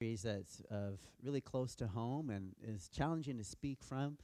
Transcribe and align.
that's 0.00 0.62
of 0.70 0.98
really 1.22 1.42
close 1.42 1.74
to 1.76 1.86
home 1.86 2.30
and 2.30 2.52
is 2.66 2.88
challenging 2.88 3.36
to 3.36 3.44
speak 3.44 3.82
from. 3.82 4.16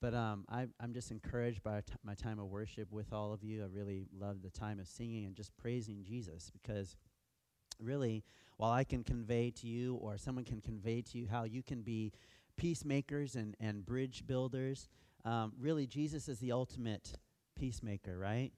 But 0.00 0.14
um, 0.14 0.44
I, 0.48 0.66
I'm 0.78 0.92
just 0.92 1.10
encouraged 1.10 1.62
by 1.62 1.80
t- 1.80 1.94
my 2.04 2.14
time 2.14 2.38
of 2.38 2.46
worship 2.46 2.92
with 2.92 3.12
all 3.12 3.32
of 3.32 3.42
you. 3.42 3.62
I 3.62 3.66
really 3.66 4.06
love 4.16 4.42
the 4.42 4.50
time 4.50 4.78
of 4.78 4.86
singing 4.86 5.24
and 5.24 5.34
just 5.34 5.56
praising 5.56 6.04
Jesus 6.04 6.52
because 6.52 6.96
really, 7.80 8.22
while 8.58 8.70
I 8.70 8.84
can 8.84 9.02
convey 9.02 9.50
to 9.50 9.66
you 9.66 9.96
or 9.96 10.18
someone 10.18 10.44
can 10.44 10.60
convey 10.60 11.02
to 11.02 11.18
you 11.18 11.26
how 11.28 11.42
you 11.44 11.64
can 11.64 11.82
be 11.82 12.12
peacemakers 12.56 13.34
and, 13.34 13.56
and 13.58 13.84
bridge 13.84 14.24
builders, 14.26 14.88
um, 15.24 15.52
really, 15.58 15.86
Jesus 15.86 16.28
is 16.28 16.38
the 16.38 16.52
ultimate 16.52 17.14
peacemaker, 17.58 18.16
right? 18.16 18.52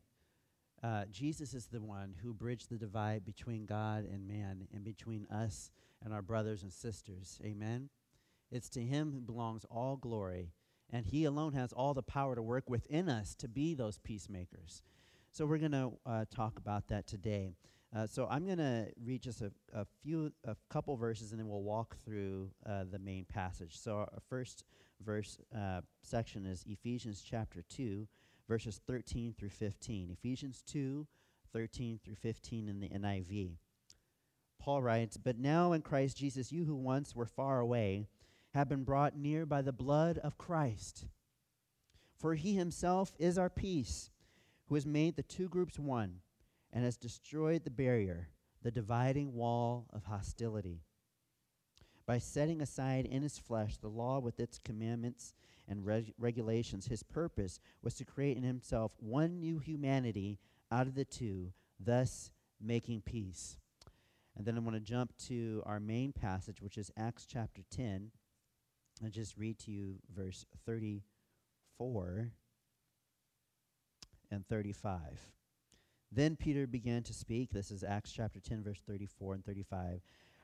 Uh, 0.83 1.05
Jesus 1.11 1.55
is 1.55 1.67
the 1.67 1.81
one 1.81 2.15
who 2.23 2.35
bridged 2.35 2.69
the 2.69 2.77
divide 2.77 3.25
between 3.25 3.65
God 3.65 4.05
and 4.05 4.29
man 4.29 4.69
and 4.75 4.85
between 4.85 5.27
us 5.31 5.71
and 6.05 6.13
our 6.13 6.23
brothers 6.23 6.63
and 6.63 6.73
sisters. 6.73 7.41
Amen. 7.45 7.91
It's 8.51 8.69
to 8.71 8.81
him 8.81 9.13
who 9.13 9.21
belongs 9.21 9.65
all 9.71 9.97
glory, 9.97 10.53
and 10.91 11.07
he 11.07 11.25
alone 11.25 11.53
has 11.55 11.73
all 11.73 11.95
the 11.95 12.03
power 12.03 12.35
to 12.35 12.43
work 12.43 12.71
within 12.71 13.09
us 13.09 13.35
to 13.37 13.49
be 13.49 13.75
those 13.75 13.99
peacemakers. 13.99 14.83
So 15.33 15.45
we're 15.45 15.59
going 15.59 15.73
to 15.73 15.93
uh, 16.07 16.25
talk 16.35 16.59
about 16.59 16.89
that 16.89 17.07
today. 17.07 17.57
Uh, 17.95 18.07
so 18.07 18.27
I'm 18.31 18.45
going 18.47 18.59
to 18.59 18.89
read 19.05 19.23
just 19.23 19.43
a, 19.43 19.53
a, 19.73 19.87
few, 20.03 20.33
a 20.45 20.57
couple 20.69 20.97
verses, 20.97 21.33
and 21.33 21.41
then 21.41 21.49
we'll 21.49 21.63
walk 21.63 21.97
through 22.05 22.51
uh, 22.65 22.85
the 22.91 22.99
main 22.99 23.25
passage. 23.25 23.79
So 23.79 23.97
our 23.97 24.23
first 24.29 24.65
verse 25.05 25.39
uh, 25.57 25.81
section 26.03 26.47
is 26.47 26.65
Ephesians 26.67 27.23
chapter 27.29 27.63
2, 27.69 28.07
verses 28.49 28.81
13 28.87 29.35
through 29.39 29.51
15. 29.51 30.11
Ephesians 30.11 30.63
2, 30.67 31.07
13 31.53 32.01
through 32.05 32.17
15 32.17 32.69
in 32.69 32.81
the 32.81 32.89
NIV. 32.89 33.57
Paul 34.67 34.83
writes, 34.83 35.17
But 35.17 35.39
now 35.39 35.73
in 35.75 35.81
Christ 35.81 36.17
Jesus, 36.17 36.51
you 36.51 36.65
who 36.65 36.75
once 36.75 37.15
were 37.15 37.25
far 37.25 37.61
away 37.61 38.09
have 38.53 38.69
been 38.69 38.83
brought 38.83 39.17
near 39.17 39.47
by 39.47 39.63
the 39.63 39.73
blood 39.73 40.19
of 40.19 40.39
Christ. 40.39 41.07
For 42.19 42.35
he 42.35 42.55
himself 42.55 43.15
is 43.17 43.39
our 43.39 43.49
peace, 43.49 44.11
who 44.67 44.75
has 44.75 44.85
made 44.85 45.15
the 45.15 45.23
two 45.23 45.49
groups 45.49 45.79
one 45.79 46.17
and 46.73 46.83
has 46.83 46.97
destroyed 46.97 47.63
the 47.63 47.71
barrier, 47.71 48.31
the 48.61 48.73
dividing 48.73 49.35
wall 49.35 49.87
of 49.93 50.07
hostility. 50.07 50.81
By 52.05 52.19
setting 52.19 52.61
aside 52.61 53.07
in 53.07 53.23
his 53.23 53.39
flesh 53.39 53.77
the 53.77 53.87
law 53.87 54.19
with 54.19 54.41
its 54.41 54.59
commandments 54.59 55.33
and 55.69 55.87
reg- 55.87 56.13
regulations, 56.19 56.87
his 56.87 57.05
purpose 57.05 57.61
was 57.83 57.95
to 57.95 58.05
create 58.05 58.37
in 58.37 58.43
himself 58.43 58.91
one 58.99 59.39
new 59.39 59.61
humanity 59.61 60.41
out 60.73 60.89
of 60.89 60.97
the 60.97 61.05
two, 61.05 61.53
thus 61.79 62.33
making 62.61 63.03
peace 63.03 63.59
and 64.37 64.45
then 64.45 64.57
I 64.57 64.61
want 64.61 64.77
to 64.77 64.81
jump 64.81 65.17
to 65.29 65.63
our 65.65 65.81
main 65.81 66.13
passage, 66.13 66.61
which 66.61 66.77
is 66.77 66.91
Acts 66.97 67.27
chapter 67.27 67.63
10, 67.71 68.11
and 69.03 69.13
just 69.13 69.37
read 69.37 69.59
to 69.61 69.71
you 69.71 69.97
verse 70.15 70.45
34 70.67 72.31
and 74.31 74.47
35. 74.47 75.01
Then 76.13 76.37
Peter 76.37 76.67
began 76.67 77.03
to 77.05 77.13
speak. 77.13 77.51
This 77.51 77.71
is 77.71 77.83
Acts 77.83 78.13
chapter 78.13 78.41
10, 78.41 78.63
verse 78.63 78.81
34 78.87 79.35
and 79.35 79.45
35. 79.45 80.01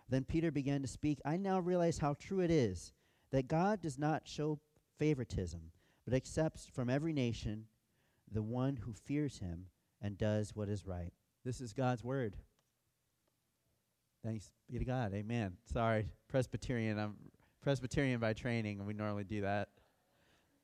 Then 0.08 0.24
Peter 0.24 0.50
began 0.50 0.82
to 0.82 0.88
speak. 0.88 1.20
I 1.24 1.36
now 1.36 1.58
realize 1.58 1.98
how 1.98 2.14
true 2.14 2.40
it 2.40 2.50
is 2.50 2.92
that 3.30 3.48
God 3.48 3.80
does 3.80 3.98
not 3.98 4.22
show 4.26 4.58
favoritism, 4.98 5.72
but 6.04 6.14
accepts 6.14 6.66
from 6.66 6.90
every 6.90 7.12
nation 7.12 7.66
the 8.30 8.42
one 8.42 8.76
who 8.76 8.92
fears 8.92 9.38
him 9.38 9.66
and 10.00 10.18
does 10.18 10.54
what 10.54 10.68
is 10.68 10.86
right. 10.86 11.12
This 11.44 11.60
is 11.60 11.72
God's 11.72 12.04
word. 12.04 12.36
Thanks 14.24 14.52
be 14.70 14.78
to 14.78 14.84
God. 14.84 15.12
Amen. 15.14 15.56
Sorry, 15.72 16.08
Presbyterian. 16.28 16.98
I'm 16.98 17.16
Presbyterian 17.60 18.20
by 18.20 18.32
training, 18.32 18.78
and 18.78 18.86
we 18.86 18.94
normally 18.94 19.24
do 19.24 19.40
that. 19.40 19.68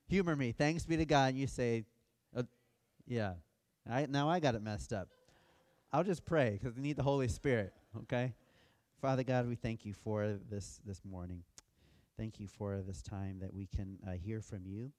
Humor 0.08 0.36
me. 0.36 0.52
Thanks 0.52 0.86
be 0.86 0.96
to 0.96 1.04
God. 1.04 1.30
And 1.30 1.38
you 1.38 1.46
say, 1.48 1.84
uh, 2.36 2.44
yeah. 3.06 3.34
I, 3.90 4.06
now 4.06 4.28
I 4.28 4.38
got 4.38 4.54
it 4.54 4.62
messed 4.62 4.92
up. 4.92 5.08
I'll 5.92 6.04
just 6.04 6.24
pray 6.24 6.58
because 6.60 6.76
we 6.76 6.82
need 6.82 6.96
the 6.96 7.02
Holy 7.02 7.26
Spirit. 7.26 7.72
Okay, 8.02 8.34
Father 9.00 9.24
God, 9.24 9.48
we 9.48 9.56
thank 9.56 9.84
you 9.84 9.92
for 9.92 10.38
this 10.50 10.80
this 10.84 11.04
morning. 11.04 11.42
Thank 12.16 12.38
you 12.38 12.46
for 12.46 12.82
this 12.86 13.02
time 13.02 13.38
that 13.40 13.52
we 13.52 13.66
can 13.66 13.98
uh, 14.06 14.12
hear 14.12 14.40
from 14.40 14.66
you. 14.66 14.92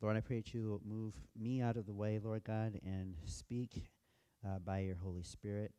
Lord, 0.00 0.16
I 0.16 0.20
pray 0.20 0.36
that 0.36 0.52
you 0.52 0.80
move 0.84 1.14
me 1.36 1.62
out 1.62 1.76
of 1.76 1.86
the 1.86 1.94
way, 1.94 2.20
Lord 2.22 2.44
God, 2.44 2.78
and 2.84 3.14
speak 3.24 3.88
uh, 4.46 4.58
by 4.58 4.80
your 4.80 4.96
Holy 4.96 5.22
Spirit. 5.22 5.72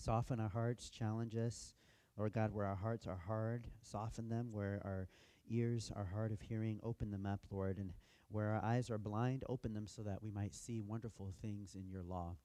Soften 0.00 0.40
our 0.40 0.48
hearts, 0.48 0.88
challenge 0.88 1.36
us. 1.36 1.74
Lord 2.16 2.32
God, 2.32 2.54
where 2.54 2.64
our 2.64 2.76
hearts 2.76 3.06
are 3.06 3.20
hard, 3.26 3.66
soften 3.82 4.30
them. 4.30 4.48
Where 4.50 4.80
our 4.82 5.08
ears 5.50 5.92
are 5.94 6.06
hard 6.06 6.32
of 6.32 6.40
hearing, 6.40 6.80
open 6.82 7.10
them 7.10 7.26
up, 7.26 7.40
Lord. 7.50 7.76
And 7.76 7.92
where 8.30 8.48
our 8.48 8.64
eyes 8.64 8.88
are 8.88 8.96
blind, 8.96 9.44
open 9.46 9.74
them 9.74 9.86
so 9.86 10.00
that 10.02 10.22
we 10.22 10.30
might 10.30 10.54
see 10.54 10.80
wonderful 10.80 11.34
things 11.42 11.74
in 11.74 11.86
your 11.86 12.02
law. 12.02 12.36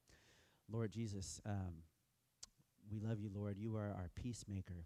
Lord 0.70 0.92
Jesus, 0.92 1.40
um, 1.46 1.82
we 2.92 3.00
love 3.00 3.20
you, 3.20 3.30
Lord. 3.34 3.56
You 3.56 3.74
are 3.76 3.88
our 3.88 4.10
peacemaker. 4.14 4.84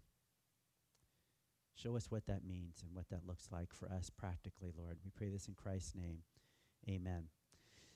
Show 1.75 1.97
us 1.97 2.09
what 2.09 2.25
that 2.27 2.45
means 2.47 2.83
and 2.85 2.95
what 2.95 3.09
that 3.09 3.27
looks 3.27 3.49
like 3.51 3.73
for 3.73 3.91
us 3.91 4.09
practically, 4.09 4.71
Lord. 4.77 4.97
We 5.03 5.11
pray 5.13 5.27
this 5.27 5.49
in 5.49 5.55
Christ's 5.55 5.95
name. 5.95 6.19
Amen. 6.87 7.25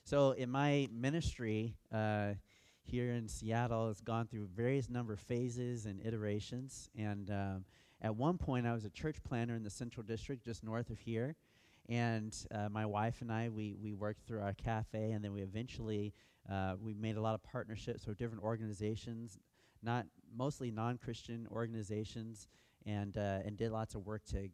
So, 0.04 0.32
in 0.32 0.50
my 0.50 0.86
ministry, 0.92 1.76
uh, 1.90 2.34
here 2.86 3.12
in 3.12 3.28
Seattle 3.28 3.88
has 3.88 4.00
gone 4.00 4.26
through 4.26 4.48
various 4.54 4.88
number 4.88 5.12
of 5.12 5.20
phases 5.20 5.86
and 5.86 6.00
iterations. 6.04 6.88
And 6.96 7.30
um, 7.30 7.64
at 8.00 8.14
one 8.14 8.38
point, 8.38 8.66
I 8.66 8.72
was 8.72 8.84
a 8.84 8.90
church 8.90 9.22
planter 9.22 9.54
in 9.54 9.62
the 9.62 9.70
Central 9.70 10.04
District, 10.04 10.44
just 10.44 10.62
north 10.62 10.90
of 10.90 10.98
here. 10.98 11.34
And 11.88 12.36
uh, 12.52 12.68
my 12.68 12.86
wife 12.86 13.22
and 13.22 13.32
I, 13.32 13.48
we, 13.48 13.76
we 13.80 13.92
worked 13.92 14.26
through 14.26 14.42
our 14.42 14.54
cafe, 14.54 15.12
and 15.12 15.24
then 15.24 15.32
we 15.32 15.42
eventually 15.42 16.12
uh, 16.50 16.74
we 16.80 16.94
made 16.94 17.16
a 17.16 17.20
lot 17.20 17.34
of 17.34 17.42
partnerships 17.42 18.06
with 18.06 18.18
different 18.18 18.42
organizations, 18.42 19.38
not 19.82 20.06
mostly 20.36 20.70
non-Christian 20.70 21.46
organizations, 21.50 22.48
and 22.84 23.16
uh, 23.16 23.40
and 23.44 23.56
did 23.56 23.72
lots 23.72 23.94
of 23.94 24.06
work 24.06 24.24
to 24.26 24.48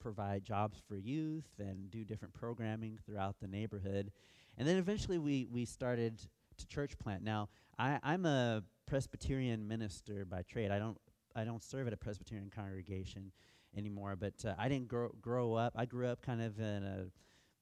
provide 0.00 0.44
jobs 0.44 0.80
for 0.86 0.96
youth 0.96 1.48
and 1.58 1.90
do 1.90 2.04
different 2.04 2.32
programming 2.32 2.98
throughout 3.04 3.36
the 3.40 3.48
neighborhood. 3.48 4.10
And 4.56 4.66
then 4.66 4.76
eventually 4.76 5.18
we 5.18 5.46
we 5.50 5.64
started 5.64 6.20
to 6.58 6.66
church 6.66 6.98
plant. 6.98 7.22
Now, 7.22 7.48
I, 7.78 7.98
I'm 8.02 8.26
a 8.26 8.62
Presbyterian 8.86 9.66
minister 9.66 10.24
by 10.24 10.42
trade. 10.42 10.70
I 10.70 10.78
don't 10.78 10.98
I 11.34 11.44
don't 11.44 11.62
serve 11.62 11.86
at 11.86 11.92
a 11.92 11.96
Presbyterian 11.96 12.50
congregation 12.50 13.32
anymore, 13.76 14.16
but 14.16 14.44
uh, 14.44 14.54
I 14.58 14.68
didn't 14.68 14.88
grow 14.88 15.10
grow 15.20 15.54
up. 15.54 15.74
I 15.76 15.86
grew 15.86 16.06
up 16.06 16.22
kind 16.22 16.42
of 16.42 16.58
in 16.58 16.82
a 16.84 17.06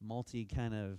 multi 0.03 0.45
kind 0.45 0.75
of 0.75 0.99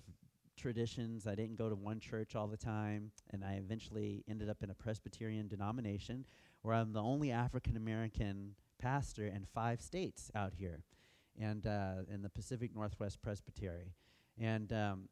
traditions. 0.58 1.28
I 1.28 1.36
didn't 1.36 1.56
go 1.56 1.70
to 1.70 1.76
one 1.76 2.00
church 2.00 2.36
all 2.36 2.48
the 2.48 2.58
time, 2.58 3.12
and 3.32 3.44
I 3.44 3.54
eventually 3.54 4.24
ended 4.30 4.50
up 4.50 4.64
in 4.64 4.70
a 4.70 4.74
Presbyterian 4.76 5.48
denomination 5.48 6.26
where 6.62 6.76
I'm 6.76 6.94
the 6.94 7.02
only 7.02 7.32
African 7.32 7.78
American 7.78 8.56
pastor 8.80 9.28
in 9.28 9.46
five 9.54 9.82
states 9.82 10.30
out 10.36 10.54
here, 10.58 10.84
and 11.40 11.66
uh, 11.66 12.04
in 12.14 12.22
the 12.22 12.30
Pacific 12.30 12.76
Northwest 12.76 13.22
Presbytery. 13.22 13.94
And 14.40 14.72
um, 14.74 15.10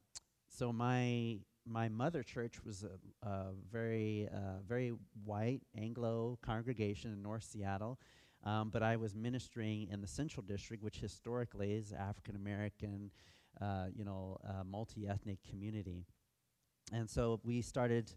so 0.49 0.71
my 0.71 1.39
my 1.65 1.89
mother 1.89 2.23
church 2.23 2.63
was 2.63 2.83
a, 2.83 3.27
a 3.27 3.47
very, 3.71 4.29
uh, 4.31 4.61
very 4.67 4.93
white 5.23 5.61
Anglo 5.77 6.37
congregation 6.41 7.11
in 7.11 7.21
North 7.21 7.43
Seattle. 7.43 7.99
Um, 8.43 8.69
but 8.69 8.83
I 8.83 8.95
was 8.95 9.15
ministering 9.15 9.87
in 9.91 10.01
the 10.01 10.07
Central 10.07 10.43
District, 10.43 10.83
which 10.83 10.99
historically 10.99 11.73
is 11.73 11.91
African 11.91 12.35
American, 12.35 13.09
uh, 13.59 13.85
you 13.95 14.05
know, 14.05 14.37
uh, 14.47 14.63
multi-ethnic 14.63 15.39
community. 15.49 16.05
And 16.93 17.09
so 17.09 17.39
we 17.43 17.61
started 17.61 18.11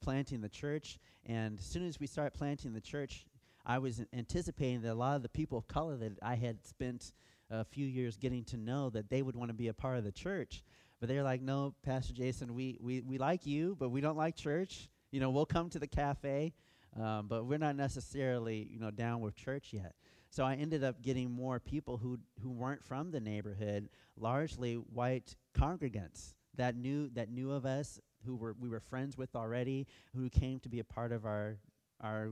planting 0.00 0.40
the 0.40 0.48
church, 0.48 0.98
and 1.26 1.58
as 1.58 1.64
soon 1.66 1.86
as 1.86 2.00
we 2.00 2.06
started 2.06 2.32
planting 2.32 2.72
the 2.72 2.80
church, 2.80 3.26
I 3.66 3.78
was 3.78 4.02
anticipating 4.12 4.82
that 4.82 4.92
a 4.92 4.94
lot 4.94 5.16
of 5.16 5.22
the 5.22 5.28
people 5.28 5.58
of 5.58 5.68
color 5.68 5.96
that 5.96 6.18
I 6.22 6.34
had 6.34 6.64
spent 6.64 7.12
a 7.50 7.64
few 7.64 7.86
years 7.86 8.16
getting 8.16 8.44
to 8.44 8.56
know 8.56 8.90
that 8.90 9.10
they 9.10 9.22
would 9.22 9.36
want 9.36 9.50
to 9.50 9.54
be 9.54 9.68
a 9.68 9.74
part 9.74 9.98
of 9.98 10.04
the 10.04 10.12
church. 10.12 10.62
But 11.04 11.08
they're 11.08 11.22
like, 11.22 11.42
no, 11.42 11.74
Pastor 11.84 12.14
Jason, 12.14 12.54
we, 12.54 12.78
we, 12.80 13.02
we 13.02 13.18
like 13.18 13.44
you, 13.44 13.76
but 13.78 13.90
we 13.90 14.00
don't 14.00 14.16
like 14.16 14.36
church. 14.36 14.88
You 15.12 15.20
know, 15.20 15.28
we'll 15.28 15.44
come 15.44 15.68
to 15.68 15.78
the 15.78 15.86
cafe, 15.86 16.54
um, 16.98 17.26
but 17.28 17.44
we're 17.44 17.58
not 17.58 17.76
necessarily, 17.76 18.66
you 18.72 18.78
know, 18.78 18.90
down 18.90 19.20
with 19.20 19.36
church 19.36 19.74
yet. 19.74 19.92
So 20.30 20.44
I 20.44 20.54
ended 20.54 20.82
up 20.82 21.02
getting 21.02 21.30
more 21.30 21.60
people 21.60 21.98
who 21.98 22.20
who 22.42 22.50
weren't 22.50 22.82
from 22.82 23.10
the 23.10 23.20
neighborhood, 23.20 23.90
largely 24.16 24.76
white 24.76 25.36
congregants 25.54 26.36
that 26.56 26.74
knew 26.74 27.10
that 27.10 27.28
knew 27.28 27.50
of 27.50 27.66
us, 27.66 28.00
who 28.24 28.34
were 28.34 28.56
we 28.58 28.70
were 28.70 28.80
friends 28.80 29.18
with 29.18 29.36
already, 29.36 29.86
who 30.16 30.30
came 30.30 30.58
to 30.60 30.70
be 30.70 30.78
a 30.78 30.84
part 30.84 31.12
of 31.12 31.26
our 31.26 31.58
our 32.00 32.30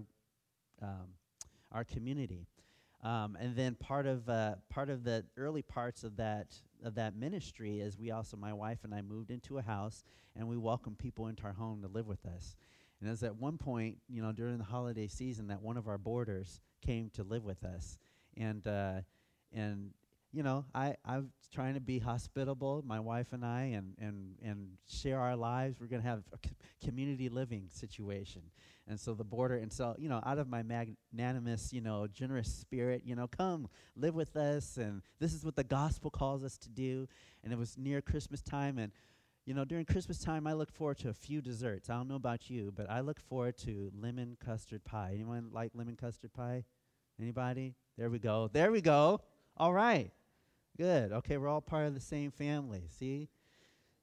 um, 0.80 1.08
our 1.72 1.84
community. 1.84 2.46
Um, 3.02 3.36
and 3.40 3.56
then 3.56 3.74
part 3.74 4.06
of 4.06 4.28
uh, 4.28 4.54
part 4.70 4.88
of 4.88 5.02
the 5.02 5.24
early 5.36 5.62
parts 5.62 6.04
of 6.04 6.16
that 6.16 6.54
of 6.84 6.94
that 6.94 7.16
ministry 7.16 7.80
is 7.80 7.98
we 7.98 8.10
also 8.10 8.36
my 8.36 8.52
wife 8.52 8.78
and 8.84 8.94
I 8.94 9.02
moved 9.02 9.30
into 9.30 9.58
a 9.58 9.62
house 9.62 10.04
and 10.36 10.48
we 10.48 10.56
welcomed 10.56 10.98
people 10.98 11.26
into 11.26 11.44
our 11.44 11.52
home 11.52 11.82
to 11.82 11.88
live 11.88 12.06
with 12.06 12.24
us. 12.26 12.56
And 13.00 13.08
it 13.08 13.10
was 13.10 13.24
at 13.24 13.34
one 13.34 13.58
point, 13.58 13.98
you 14.08 14.22
know, 14.22 14.30
during 14.30 14.58
the 14.58 14.64
holiday 14.64 15.08
season, 15.08 15.48
that 15.48 15.60
one 15.60 15.76
of 15.76 15.88
our 15.88 15.98
boarders 15.98 16.60
came 16.86 17.10
to 17.14 17.24
live 17.24 17.42
with 17.42 17.64
us, 17.64 17.98
and 18.36 18.64
uh, 18.66 19.00
and 19.52 19.90
you 20.32 20.42
know, 20.42 20.64
I 20.74 20.96
I'm 21.04 21.30
trying 21.52 21.74
to 21.74 21.80
be 21.80 21.98
hospitable, 21.98 22.82
my 22.86 22.98
wife 22.98 23.32
and 23.32 23.44
I, 23.44 23.72
and 23.74 23.94
and 23.98 24.34
and 24.42 24.68
share 24.88 25.20
our 25.20 25.36
lives. 25.36 25.78
We're 25.80 25.88
gonna 25.88 26.02
have 26.02 26.22
a 26.32 26.38
c- 26.48 26.54
community 26.82 27.28
living 27.28 27.68
situation, 27.70 28.42
and 28.88 28.98
so 28.98 29.12
the 29.14 29.24
boarder, 29.24 29.56
and 29.56 29.72
so 29.72 29.94
you 29.98 30.08
know, 30.08 30.22
out 30.24 30.38
of 30.38 30.48
my 30.48 30.62
magnanimous, 30.62 31.72
you 31.72 31.82
know, 31.82 32.06
generous 32.06 32.52
spirit, 32.52 33.02
you 33.04 33.14
know, 33.14 33.26
come 33.26 33.68
live 33.94 34.14
with 34.14 34.34
us, 34.36 34.78
and 34.78 35.02
this 35.20 35.34
is 35.34 35.44
what 35.44 35.56
the 35.56 35.64
gospel 35.64 36.10
calls 36.10 36.42
us 36.42 36.56
to 36.58 36.70
do. 36.70 37.06
And 37.44 37.52
it 37.52 37.58
was 37.58 37.76
near 37.76 38.00
Christmas 38.00 38.40
time, 38.40 38.78
and 38.78 38.92
you 39.44 39.54
know, 39.54 39.64
during 39.64 39.84
Christmas 39.84 40.20
time, 40.20 40.46
I 40.46 40.52
look 40.52 40.70
forward 40.72 40.98
to 40.98 41.08
a 41.08 41.14
few 41.14 41.42
desserts. 41.42 41.90
I 41.90 41.94
don't 41.94 42.08
know 42.08 42.14
about 42.14 42.48
you, 42.48 42.72
but 42.74 42.88
I 42.88 43.00
look 43.00 43.20
forward 43.20 43.58
to 43.58 43.90
lemon 44.00 44.36
custard 44.42 44.84
pie. 44.84 45.12
Anyone 45.14 45.50
like 45.52 45.72
lemon 45.74 45.96
custard 45.96 46.32
pie? 46.32 46.64
Anybody? 47.20 47.74
There 47.98 48.08
we 48.08 48.18
go. 48.18 48.48
There 48.52 48.70
we 48.70 48.80
go. 48.80 49.20
All 49.56 49.72
right. 49.72 50.10
Good. 50.76 51.12
Okay, 51.12 51.36
we're 51.36 51.48
all 51.48 51.60
part 51.60 51.86
of 51.86 51.94
the 51.94 52.00
same 52.00 52.30
family. 52.30 52.84
See? 52.98 53.28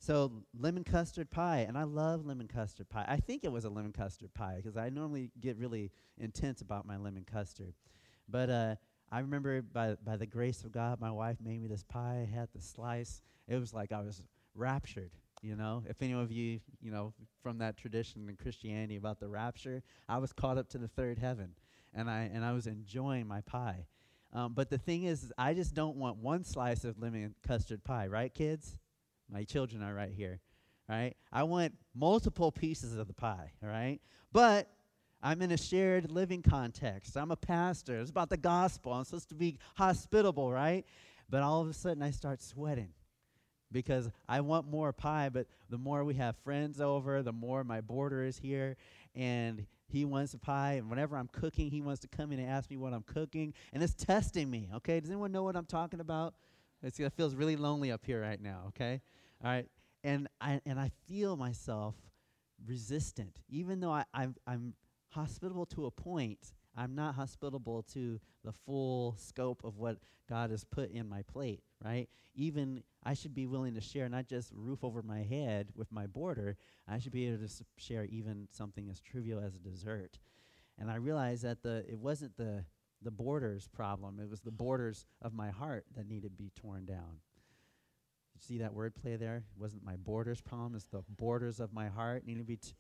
So, 0.02 0.32
lemon 0.58 0.86
custard 0.86 1.30
pie, 1.30 1.66
and 1.68 1.78
I 1.78 1.84
love 1.84 2.26
lemon 2.26 2.48
custard 2.48 2.90
pie. 2.90 3.06
I 3.08 3.18
think 3.18 3.44
it 3.44 3.52
was 3.52 3.66
a 3.66 3.70
lemon 3.70 3.92
custard 3.92 4.34
pie 4.34 4.56
because 4.58 4.78
I 4.78 4.90
normally 4.90 5.30
get 5.42 5.58
really 5.58 5.92
intense 6.18 6.62
about 6.62 6.86
my 6.86 6.96
lemon 6.96 7.26
custard. 7.30 7.74
But 8.30 8.50
uh, 8.50 8.76
I 9.12 9.20
remember 9.20 9.62
by, 9.62 9.96
by 9.96 10.16
the 10.16 10.26
grace 10.26 10.64
of 10.64 10.72
God, 10.72 11.02
my 11.02 11.12
wife 11.12 11.38
made 11.44 11.62
me 11.62 11.68
this 11.68 11.84
pie. 11.84 12.26
I 12.28 12.34
had 12.34 12.48
the 12.56 12.62
slice. 12.62 13.22
It 13.48 13.58
was 13.58 13.74
like 13.74 13.92
I 13.92 14.02
was 14.02 14.22
raptured. 14.56 15.12
You 15.42 15.56
know, 15.56 15.84
if 15.88 16.02
any 16.02 16.14
of 16.14 16.32
you, 16.32 16.60
you 16.82 16.92
know, 16.92 17.14
from 17.42 17.58
that 17.60 17.78
tradition 17.78 18.28
in 18.30 18.36
Christianity 18.36 18.98
about 18.98 19.20
the 19.20 19.28
rapture, 19.28 19.84
I 20.08 20.18
was 20.18 20.34
caught 20.34 20.58
up 20.58 20.70
to 20.70 20.78
the 20.78 20.88
third 20.88 21.18
heaven, 21.18 21.56
and 21.94 22.10
I 22.10 22.30
and 22.34 22.44
I 22.44 22.52
was 22.52 22.68
enjoying 22.68 23.26
my 23.26 23.40
pie. 23.42 23.86
Um, 24.34 24.54
but 24.54 24.70
the 24.70 24.78
thing 24.78 25.04
is, 25.04 25.32
I 25.38 25.54
just 25.54 25.74
don't 25.74 25.98
want 25.98 26.18
one 26.18 26.44
slice 26.44 26.84
of 26.84 27.00
lemon 27.00 27.34
custard 27.48 27.84
pie, 27.84 28.08
right, 28.08 28.34
kids? 28.34 28.78
My 29.32 29.44
children 29.44 29.82
are 29.82 29.94
right 29.94 30.12
here, 30.12 30.40
right? 30.88 31.16
I 31.32 31.44
want 31.44 31.74
multiple 31.96 32.52
pieces 32.52 32.96
of 32.96 33.08
the 33.08 33.14
pie, 33.14 33.52
right? 33.62 34.00
But 34.32 34.70
I'm 35.22 35.42
in 35.42 35.52
a 35.52 35.58
shared 35.58 36.12
living 36.12 36.42
context. 36.42 37.18
I'm 37.18 37.32
a 37.32 37.36
pastor. 37.36 38.00
It's 38.00 38.10
about 38.10 38.30
the 38.30 38.38
gospel. 38.38 38.94
I'm 38.94 39.04
supposed 39.04 39.30
to 39.30 39.36
be 39.36 39.58
hospitable, 39.76 40.52
right? 40.52 40.86
But 41.30 41.44
all 41.44 41.62
of 41.62 41.70
a 41.70 41.74
sudden, 41.74 42.02
I 42.02 42.12
start 42.12 42.42
sweating 42.42 42.90
because 43.72 44.10
I 44.28 44.42
want 44.42 44.68
more 44.68 44.94
pie, 44.94 45.30
but 45.30 45.48
the 45.70 45.78
more 45.78 46.04
we 46.04 46.16
have 46.16 46.36
friends 46.38 46.82
over, 46.82 47.22
the 47.22 47.34
more 47.34 47.64
my 47.64 47.82
boarder 47.82 48.24
is 48.24 48.38
here, 48.38 48.78
and 49.16 49.66
he 49.90 50.06
wants 50.06 50.34
a 50.34 50.38
pie. 50.38 50.74
And 50.74 50.90
whenever 50.90 51.18
I'm 51.18 51.28
cooking, 51.28 51.70
he 51.70 51.82
wants 51.82 52.00
to 52.02 52.08
come 52.08 52.32
in 52.32 52.40
and 52.40 52.50
ask 52.50 52.70
me 52.70 52.78
what 52.78 52.94
I'm 52.94 53.04
cooking, 53.04 53.54
and 53.74 53.84
it's 53.84 53.94
testing 53.94 54.50
me. 54.50 54.70
Okay, 54.76 55.00
does 55.00 55.10
anyone 55.10 55.32
know 55.32 55.44
what 55.44 55.56
I'm 55.56 55.66
talking 55.66 56.00
about? 56.00 56.36
It's, 56.82 57.00
it 57.00 57.14
feels 57.14 57.36
really 57.36 57.56
lonely 57.56 57.92
up 57.92 58.06
here 58.06 58.22
right 58.22 58.42
now. 58.42 58.66
Okay, 58.70 59.02
all 59.44 59.52
right, 59.52 59.68
and 60.04 60.28
I 60.40 60.62
and 60.66 60.80
I 60.80 60.92
feel 61.08 61.36
myself 61.36 61.96
resistant, 62.66 63.42
even 63.50 63.80
though 63.80 63.92
I, 63.92 64.06
I'm 64.14 64.36
I'm 64.48 64.74
hospitable 65.10 65.66
to 65.68 65.86
a 65.86 65.92
point. 65.92 66.54
I'm 66.80 66.96
not 66.96 67.16
hospitable 67.16 67.84
to 67.94 68.22
the 68.46 68.54
full 68.54 69.14
scope 69.18 69.66
of 69.66 69.78
what 69.78 69.98
God 70.30 70.50
has 70.50 70.64
put 70.64 70.92
in 70.92 71.10
my 71.10 71.24
plate, 71.24 71.62
right? 71.84 72.08
Even 72.36 72.84
I 73.04 73.16
should 73.16 73.36
be 73.36 73.48
willing 73.48 73.76
to 73.76 73.82
share 73.82 74.08
not 74.08 74.28
just 74.28 74.54
roof 74.56 74.82
over 74.82 75.02
my 75.02 75.24
head 75.24 75.72
with 75.76 75.92
my 75.92 76.08
boarder, 76.08 76.56
I 76.88 77.00
should 77.00 77.12
be 77.12 77.28
able 77.28 77.46
to 77.46 77.54
share 77.76 78.06
even 78.06 78.48
something 78.52 78.90
as 78.90 79.02
trivial 79.02 79.42
as 79.42 79.56
a 79.56 79.60
dessert. 79.60 80.20
And 80.78 80.90
I 80.90 80.96
realized 80.96 81.44
that 81.44 81.64
the 81.64 81.84
it 81.86 82.00
wasn't 82.00 82.38
the 82.38 82.64
the 83.02 83.12
borders 83.12 83.68
problem, 83.68 84.18
it 84.22 84.30
was 84.30 84.40
the 84.40 84.52
borders 84.52 85.06
of 85.22 85.34
my 85.34 85.50
heart 85.50 85.84
that 85.98 86.08
needed 86.08 86.32
to 86.32 86.38
be 86.38 86.52
torn 86.56 86.86
down. 86.86 87.20
You 88.36 88.40
see 88.40 88.58
that 88.60 88.74
wordplay 88.74 89.20
there? 89.20 89.38
It 89.38 89.62
wasn't 89.62 89.84
my 89.84 89.98
borders 89.98 90.40
problem, 90.40 90.76
it's 90.76 90.88
the 90.88 91.04
borders 91.10 91.60
of 91.60 91.74
my 91.74 91.90
heart 91.90 92.26
need 92.26 92.38
to 92.38 92.46
be 92.46 92.56
t- 92.56 92.72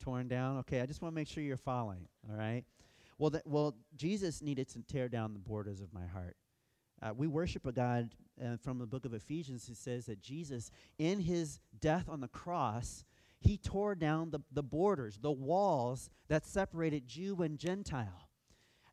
torn 0.00 0.28
down. 0.28 0.58
Okay, 0.58 0.82
I 0.82 0.86
just 0.86 1.00
want 1.00 1.12
to 1.12 1.14
make 1.14 1.28
sure 1.28 1.42
you're 1.42 1.56
following, 1.56 2.08
all 2.28 2.36
right? 2.36 2.64
Well, 3.22 3.30
th- 3.30 3.44
well, 3.46 3.76
Jesus 3.94 4.42
needed 4.42 4.68
to 4.70 4.82
tear 4.82 5.08
down 5.08 5.32
the 5.32 5.38
borders 5.38 5.80
of 5.80 5.94
my 5.94 6.04
heart. 6.04 6.36
Uh, 7.00 7.12
we 7.16 7.28
worship 7.28 7.64
a 7.66 7.70
God 7.70 8.16
uh, 8.44 8.56
from 8.56 8.80
the 8.80 8.86
book 8.86 9.04
of 9.04 9.14
Ephesians 9.14 9.64
who 9.64 9.74
says 9.74 10.06
that 10.06 10.20
Jesus, 10.20 10.72
in 10.98 11.20
his 11.20 11.60
death 11.78 12.08
on 12.08 12.20
the 12.20 12.26
cross, 12.26 13.04
he 13.38 13.56
tore 13.56 13.94
down 13.94 14.32
the, 14.32 14.40
the 14.50 14.64
borders, 14.64 15.20
the 15.22 15.30
walls 15.30 16.10
that 16.26 16.44
separated 16.44 17.06
Jew 17.06 17.40
and 17.42 17.60
Gentile. 17.60 18.28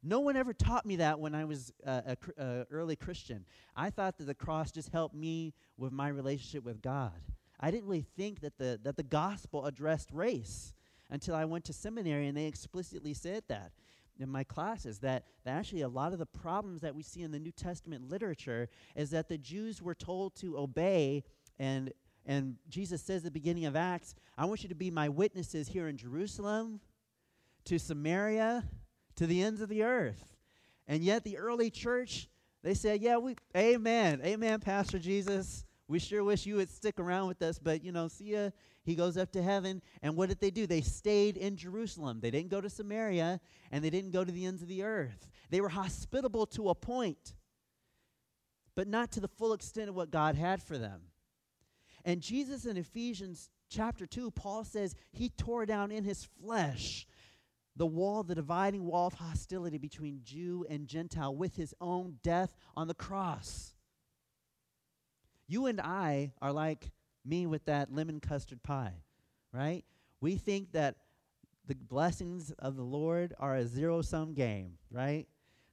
No 0.04 0.20
one 0.20 0.36
ever 0.36 0.54
taught 0.54 0.86
me 0.86 0.98
that 0.98 1.20
when 1.20 1.34
I 1.34 1.46
was 1.46 1.74
uh, 1.84 2.02
a 2.06 2.16
cr- 2.16 2.32
uh, 2.38 2.64
early 2.70 2.96
Christian. 2.96 3.46
I 3.76 3.90
thought 3.90 4.20
that 4.20 4.26
the 4.26 4.36
cross 4.36 4.72
just 4.72 4.90
helped 4.90 5.16
me 5.16 5.56
with 5.76 5.92
my 5.92 6.10
relationship 6.10 6.64
with 6.64 6.84
God. 6.84 7.20
I 7.60 7.72
didn't 7.72 7.88
really 7.88 8.06
think 8.16 8.42
that 8.42 8.60
the, 8.60 8.80
that 8.84 8.96
the 8.96 9.02
gospel 9.02 9.66
addressed 9.66 10.12
race 10.12 10.72
until 11.10 11.34
I 11.34 11.46
went 11.46 11.66
to 11.66 11.74
seminary 11.74 12.28
and 12.28 12.38
they 12.38 12.46
explicitly 12.46 13.16
said 13.16 13.42
that 13.48 13.72
in 14.20 14.30
my 14.30 14.44
classes 14.44 15.00
that, 15.00 15.26
that 15.46 15.52
actually 15.52 15.82
a 15.82 15.88
lot 15.88 16.14
of 16.14 16.20
the 16.20 16.26
problems 16.26 16.82
that 16.82 16.94
we 16.94 17.04
see 17.04 17.22
in 17.22 17.32
the 17.32 17.40
New 17.40 17.52
Testament 17.52 18.10
literature 18.10 18.70
is 18.96 19.10
that 19.12 19.30
the 19.30 19.38
Jews 19.38 19.82
were 19.82 19.96
told 19.96 20.36
to 20.38 20.58
obey 20.58 21.24
and 21.58 21.92
and 22.26 22.58
Jesus 22.70 23.02
says 23.02 23.22
at 23.22 23.24
the 23.24 23.32
beginning 23.32 23.66
of 23.66 23.76
Acts, 23.76 24.14
I 24.38 24.46
want 24.46 24.62
you 24.62 24.70
to 24.70 24.76
be 24.76 24.92
my 24.92 25.10
witnesses 25.10 25.68
here 25.68 25.88
in 25.88 25.98
Jerusalem, 25.98 26.80
to 27.66 27.80
Samaria, 27.80 28.66
to 29.16 29.26
the 29.26 29.42
ends 29.42 29.62
of 29.62 29.70
the 29.70 29.82
earth. 29.82 30.28
And 30.88 31.04
yet 31.04 31.24
the 31.24 31.40
early 31.40 31.72
church, 31.72 32.30
they 32.62 32.76
said, 32.76 33.02
Yeah, 33.02 33.18
we 33.18 33.36
amen. 33.58 34.22
Amen, 34.24 34.60
Pastor 34.60 35.00
Jesus. 35.00 35.66
We 35.88 35.98
sure 35.98 36.24
wish 36.24 36.46
you 36.46 36.58
would 36.58 36.70
stick 36.70 37.00
around 37.00 37.30
with 37.30 37.42
us, 37.42 37.58
but 37.58 37.84
you 37.84 37.92
know, 37.92 38.08
see 38.08 38.34
ya. 38.34 38.50
He 38.90 38.96
goes 38.96 39.18
up 39.18 39.32
to 39.34 39.44
heaven. 39.44 39.84
And 40.02 40.16
what 40.16 40.30
did 40.30 40.40
they 40.40 40.50
do? 40.50 40.66
They 40.66 40.82
stayed 40.82 41.38
in 41.38 41.56
Jerusalem. 41.56 42.22
They 42.22 42.32
didn't 42.32 42.50
go 42.50 42.60
to 42.60 42.72
Samaria 42.72 43.40
and 43.72 43.84
they 43.84 43.92
didn't 43.92 44.10
go 44.10 44.24
to 44.24 44.32
the 44.32 44.48
ends 44.48 44.64
of 44.64 44.68
the 44.68 44.82
earth. 44.82 45.30
They 45.52 45.62
were 45.62 45.70
hospitable 45.70 46.48
to 46.48 46.70
a 46.70 46.76
point, 46.76 47.36
but 48.74 48.88
not 48.88 49.12
to 49.12 49.20
the 49.20 49.28
full 49.28 49.54
extent 49.54 49.90
of 49.90 49.96
what 49.96 50.10
God 50.10 50.34
had 50.34 50.64
for 50.64 50.80
them. 50.80 51.02
And 52.04 52.20
Jesus 52.20 52.66
in 52.66 52.78
Ephesians 52.78 53.52
chapter 53.70 54.08
2, 54.08 54.32
Paul 54.32 54.64
says 54.64 54.96
he 55.12 55.30
tore 55.30 55.68
down 55.68 55.92
in 55.92 56.04
his 56.04 56.28
flesh 56.44 57.06
the 57.76 57.86
wall, 57.86 58.24
the 58.24 58.34
dividing 58.34 58.86
wall 58.86 59.06
of 59.06 59.14
hostility 59.14 59.78
between 59.78 60.22
Jew 60.24 60.66
and 60.68 60.88
Gentile 60.88 61.36
with 61.36 61.56
his 61.56 61.76
own 61.80 62.18
death 62.24 62.58
on 62.76 62.88
the 62.88 62.96
cross. 62.96 63.76
You 65.48 65.68
and 65.68 65.80
I 65.80 66.34
are 66.42 66.52
like 66.52 66.90
me 67.26 67.46
with 67.46 67.66
that 67.66 67.94
lemon 67.94 68.20
custard 68.20 68.64
pie, 68.64 69.04
right? 69.54 69.84
We 70.22 70.36
think 70.36 70.72
that 70.74 70.96
the 71.68 71.76
blessings 71.76 72.52
of 72.60 72.76
the 72.76 72.84
Lord 72.84 73.34
are 73.40 73.56
a 73.56 73.66
zero 73.66 74.02
sum 74.02 74.34
game, 74.34 74.78
right? 74.92 75.28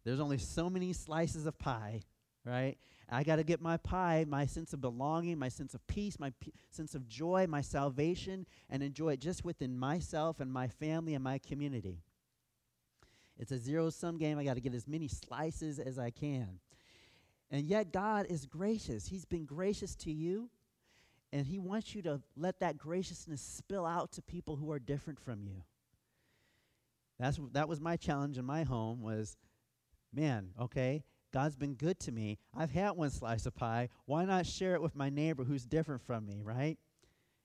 There's 0.05 0.21
only 0.21 0.38
so 0.38 0.69
many 0.71 0.93
slices 0.93 1.47
of 1.47 1.59
pie, 1.59 2.03
right? 2.45 2.76
I 3.09 3.23
got 3.23 3.37
to 3.37 3.45
get 3.45 3.61
my 3.61 3.76
pie, 3.76 4.25
my 4.29 4.47
sense 4.47 4.73
of 4.73 4.81
belonging, 4.81 5.38
my 5.38 5.49
sense 5.49 5.75
of 5.75 5.87
peace, 5.87 6.19
my 6.19 6.33
p- 6.41 6.53
sense 6.71 6.95
of 6.95 7.09
joy, 7.09 7.47
my 7.49 7.61
salvation, 7.61 8.47
and 8.69 8.83
enjoy 8.83 9.15
it 9.15 9.21
just 9.21 9.45
within 9.45 9.76
myself 9.76 10.41
and 10.41 10.53
my 10.53 10.69
family 10.69 11.15
and 11.15 11.23
my 11.25 11.38
community. 11.38 12.03
It's 13.38 13.53
a 13.53 13.59
zero 13.59 13.91
sum 13.91 14.19
game. 14.19 14.38
I 14.38 14.45
got 14.45 14.55
to 14.55 14.61
get 14.61 14.75
as 14.75 14.88
many 14.88 15.09
slices 15.09 15.79
as 15.79 15.99
I 15.99 16.11
can. 16.11 16.59
And 17.50 17.67
yet, 17.67 17.93
God 17.93 18.26
is 18.29 18.45
gracious. 18.45 19.07
He's 19.07 19.25
been 19.25 19.45
gracious 19.45 19.95
to 19.97 20.12
you, 20.12 20.50
and 21.33 21.47
He 21.47 21.59
wants 21.59 21.95
you 21.95 22.02
to 22.02 22.21
let 22.37 22.61
that 22.61 22.78
graciousness 22.78 23.40
spill 23.40 23.87
out 23.87 24.12
to 24.12 24.23
people 24.23 24.56
who 24.56 24.71
are 24.73 24.78
different 24.78 25.21
from 25.21 25.42
you. 25.42 25.62
That's, 27.18 27.40
that 27.52 27.68
was 27.68 27.80
my 27.80 27.97
challenge 27.97 28.38
in 28.38 28.45
my 28.45 28.62
home 28.62 29.00
was, 29.00 29.37
man, 30.12 30.50
okay, 30.61 31.04
God's 31.33 31.56
been 31.56 31.75
good 31.75 31.99
to 32.00 32.12
me. 32.12 32.38
I've 32.54 32.71
had 32.71 32.90
one 32.92 33.11
slice 33.11 33.47
of 33.47 33.54
pie. 33.54 33.88
Why 34.04 34.25
not 34.25 34.47
share 34.47 34.75
it 34.75 34.83
with 34.83 34.95
my 34.95 35.11
neighbor 35.11 35.45
who's 35.45 35.64
different 35.64 36.02
from 36.02 36.26
me, 36.26 36.40
right? 36.42 36.78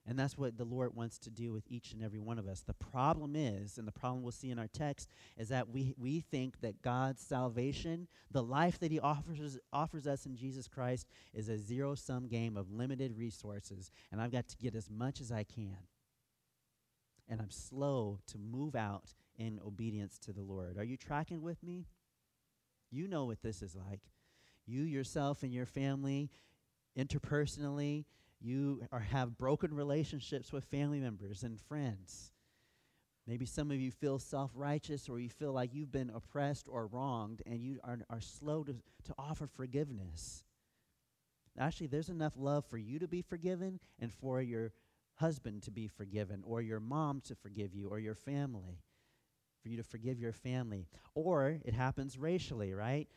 And 0.08 0.18
that's 0.18 0.38
what 0.38 0.58
the 0.58 0.66
Lord 0.66 0.96
wants 0.96 1.20
to 1.20 1.30
do 1.30 1.52
with 1.52 1.64
each 1.70 1.94
and 1.94 2.02
every 2.02 2.20
one 2.20 2.40
of 2.40 2.48
us. 2.48 2.62
The 2.62 2.74
problem 2.74 3.36
is, 3.36 3.78
and 3.78 3.88
the 3.88 3.92
problem 3.92 4.24
we'll 4.24 4.32
see 4.32 4.50
in 4.50 4.58
our 4.58 4.68
text, 4.68 5.08
is 5.38 5.50
that 5.50 5.70
we, 5.70 5.94
we 5.98 6.22
think 6.22 6.60
that 6.62 6.82
God's 6.82 7.22
salvation, 7.22 8.08
the 8.32 8.42
life 8.42 8.80
that 8.80 8.92
He 8.92 9.00
offers, 9.00 9.60
offers 9.72 10.08
us 10.08 10.26
in 10.26 10.36
Jesus 10.36 10.68
Christ, 10.68 11.08
is 11.34 11.50
a 11.50 11.58
zero 11.58 11.94
sum 11.94 12.28
game 12.28 12.58
of 12.58 12.72
limited 12.72 13.16
resources, 13.16 13.92
and 14.12 14.20
I've 14.20 14.32
got 14.32 14.48
to 14.48 14.58
get 14.58 14.76
as 14.76 14.90
much 14.90 15.22
as 15.22 15.32
I 15.32 15.44
can. 15.44 15.78
And 17.30 17.40
I'm 17.40 17.52
slow 17.52 18.20
to 18.28 18.40
move 18.40 18.76
out 18.76 19.14
in 19.38 19.60
obedience 19.66 20.18
to 20.20 20.34
the 20.34 20.42
Lord. 20.42 20.78
Are 20.78 20.84
you 20.84 20.98
tracking 20.98 21.44
with 21.44 21.62
me? 21.64 21.86
You 22.90 23.08
know 23.08 23.26
what 23.26 23.42
this 23.44 23.62
is 23.62 23.76
like. 23.76 24.02
You 24.66 24.82
yourself 24.82 25.44
and 25.44 25.54
your 25.54 25.66
family, 25.66 26.32
interpersonally, 26.98 28.06
you 28.42 28.84
are, 28.92 29.00
have 29.00 29.38
broken 29.38 29.74
relationships 29.74 30.52
with 30.52 30.66
family 30.66 31.00
members 31.00 31.44
and 31.44 31.60
friends. 31.60 32.32
Maybe 33.28 33.46
some 33.46 33.70
of 33.70 33.80
you 33.80 33.92
feel 33.92 34.20
self 34.20 34.52
righteous 34.56 35.08
or 35.08 35.20
you 35.20 35.30
feel 35.30 35.54
like 35.54 35.74
you've 35.74 35.92
been 35.92 36.10
oppressed 36.10 36.68
or 36.68 36.88
wronged 36.88 37.42
and 37.46 37.62
you 37.62 37.80
are, 37.84 38.00
are 38.10 38.22
slow 38.22 38.64
to, 38.64 38.74
to 38.74 39.14
offer 39.18 39.48
forgiveness. 39.48 40.44
Actually, 41.60 41.88
there's 41.88 42.10
enough 42.10 42.34
love 42.38 42.66
for 42.66 42.78
you 42.78 42.98
to 43.00 43.08
be 43.08 43.22
forgiven 43.22 43.80
and 44.00 44.12
for 44.12 44.42
your 44.42 44.72
husband 45.16 45.62
to 45.64 45.72
be 45.72 45.88
forgiven 45.88 46.44
or 46.46 46.62
your 46.62 46.80
mom 46.80 47.22
to 47.22 47.36
forgive 47.36 47.76
you 47.76 47.90
or 47.90 48.00
your 48.00 48.16
family, 48.16 48.82
for 49.62 49.70
you 49.70 49.78
to 49.78 49.84
forgive 49.84 50.20
your 50.20 50.32
family. 50.32 50.88
Or 51.14 51.60
it 51.64 51.74
happens 51.74 52.18
racially, 52.18 52.74
right? 52.74 53.08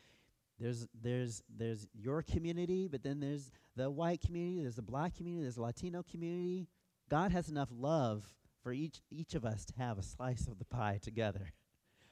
There's, 0.59 0.87
there's, 1.03 1.43
there's 1.55 1.87
your 1.93 2.23
community, 2.23 2.89
but 2.89 3.03
then 3.03 3.21
there's 3.21 3.51
the 3.77 3.91
white 3.91 4.21
community, 4.21 4.63
there's 4.63 4.77
the 4.77 4.83
black 4.83 5.17
community, 5.17 5.43
there's 5.43 5.57
the 5.57 5.63
Latino 5.63 6.03
community. 6.03 6.69
God 7.11 7.33
has 7.33 7.49
enough 7.49 7.69
love 7.73 8.25
for 8.63 8.73
each, 8.73 9.01
each 9.11 9.35
of 9.35 9.45
us 9.45 9.65
to 9.67 9.75
have 9.75 9.99
a 9.99 10.03
slice 10.03 10.47
of 10.47 10.59
the 10.59 10.65
pie 10.65 10.99
together. 11.03 11.53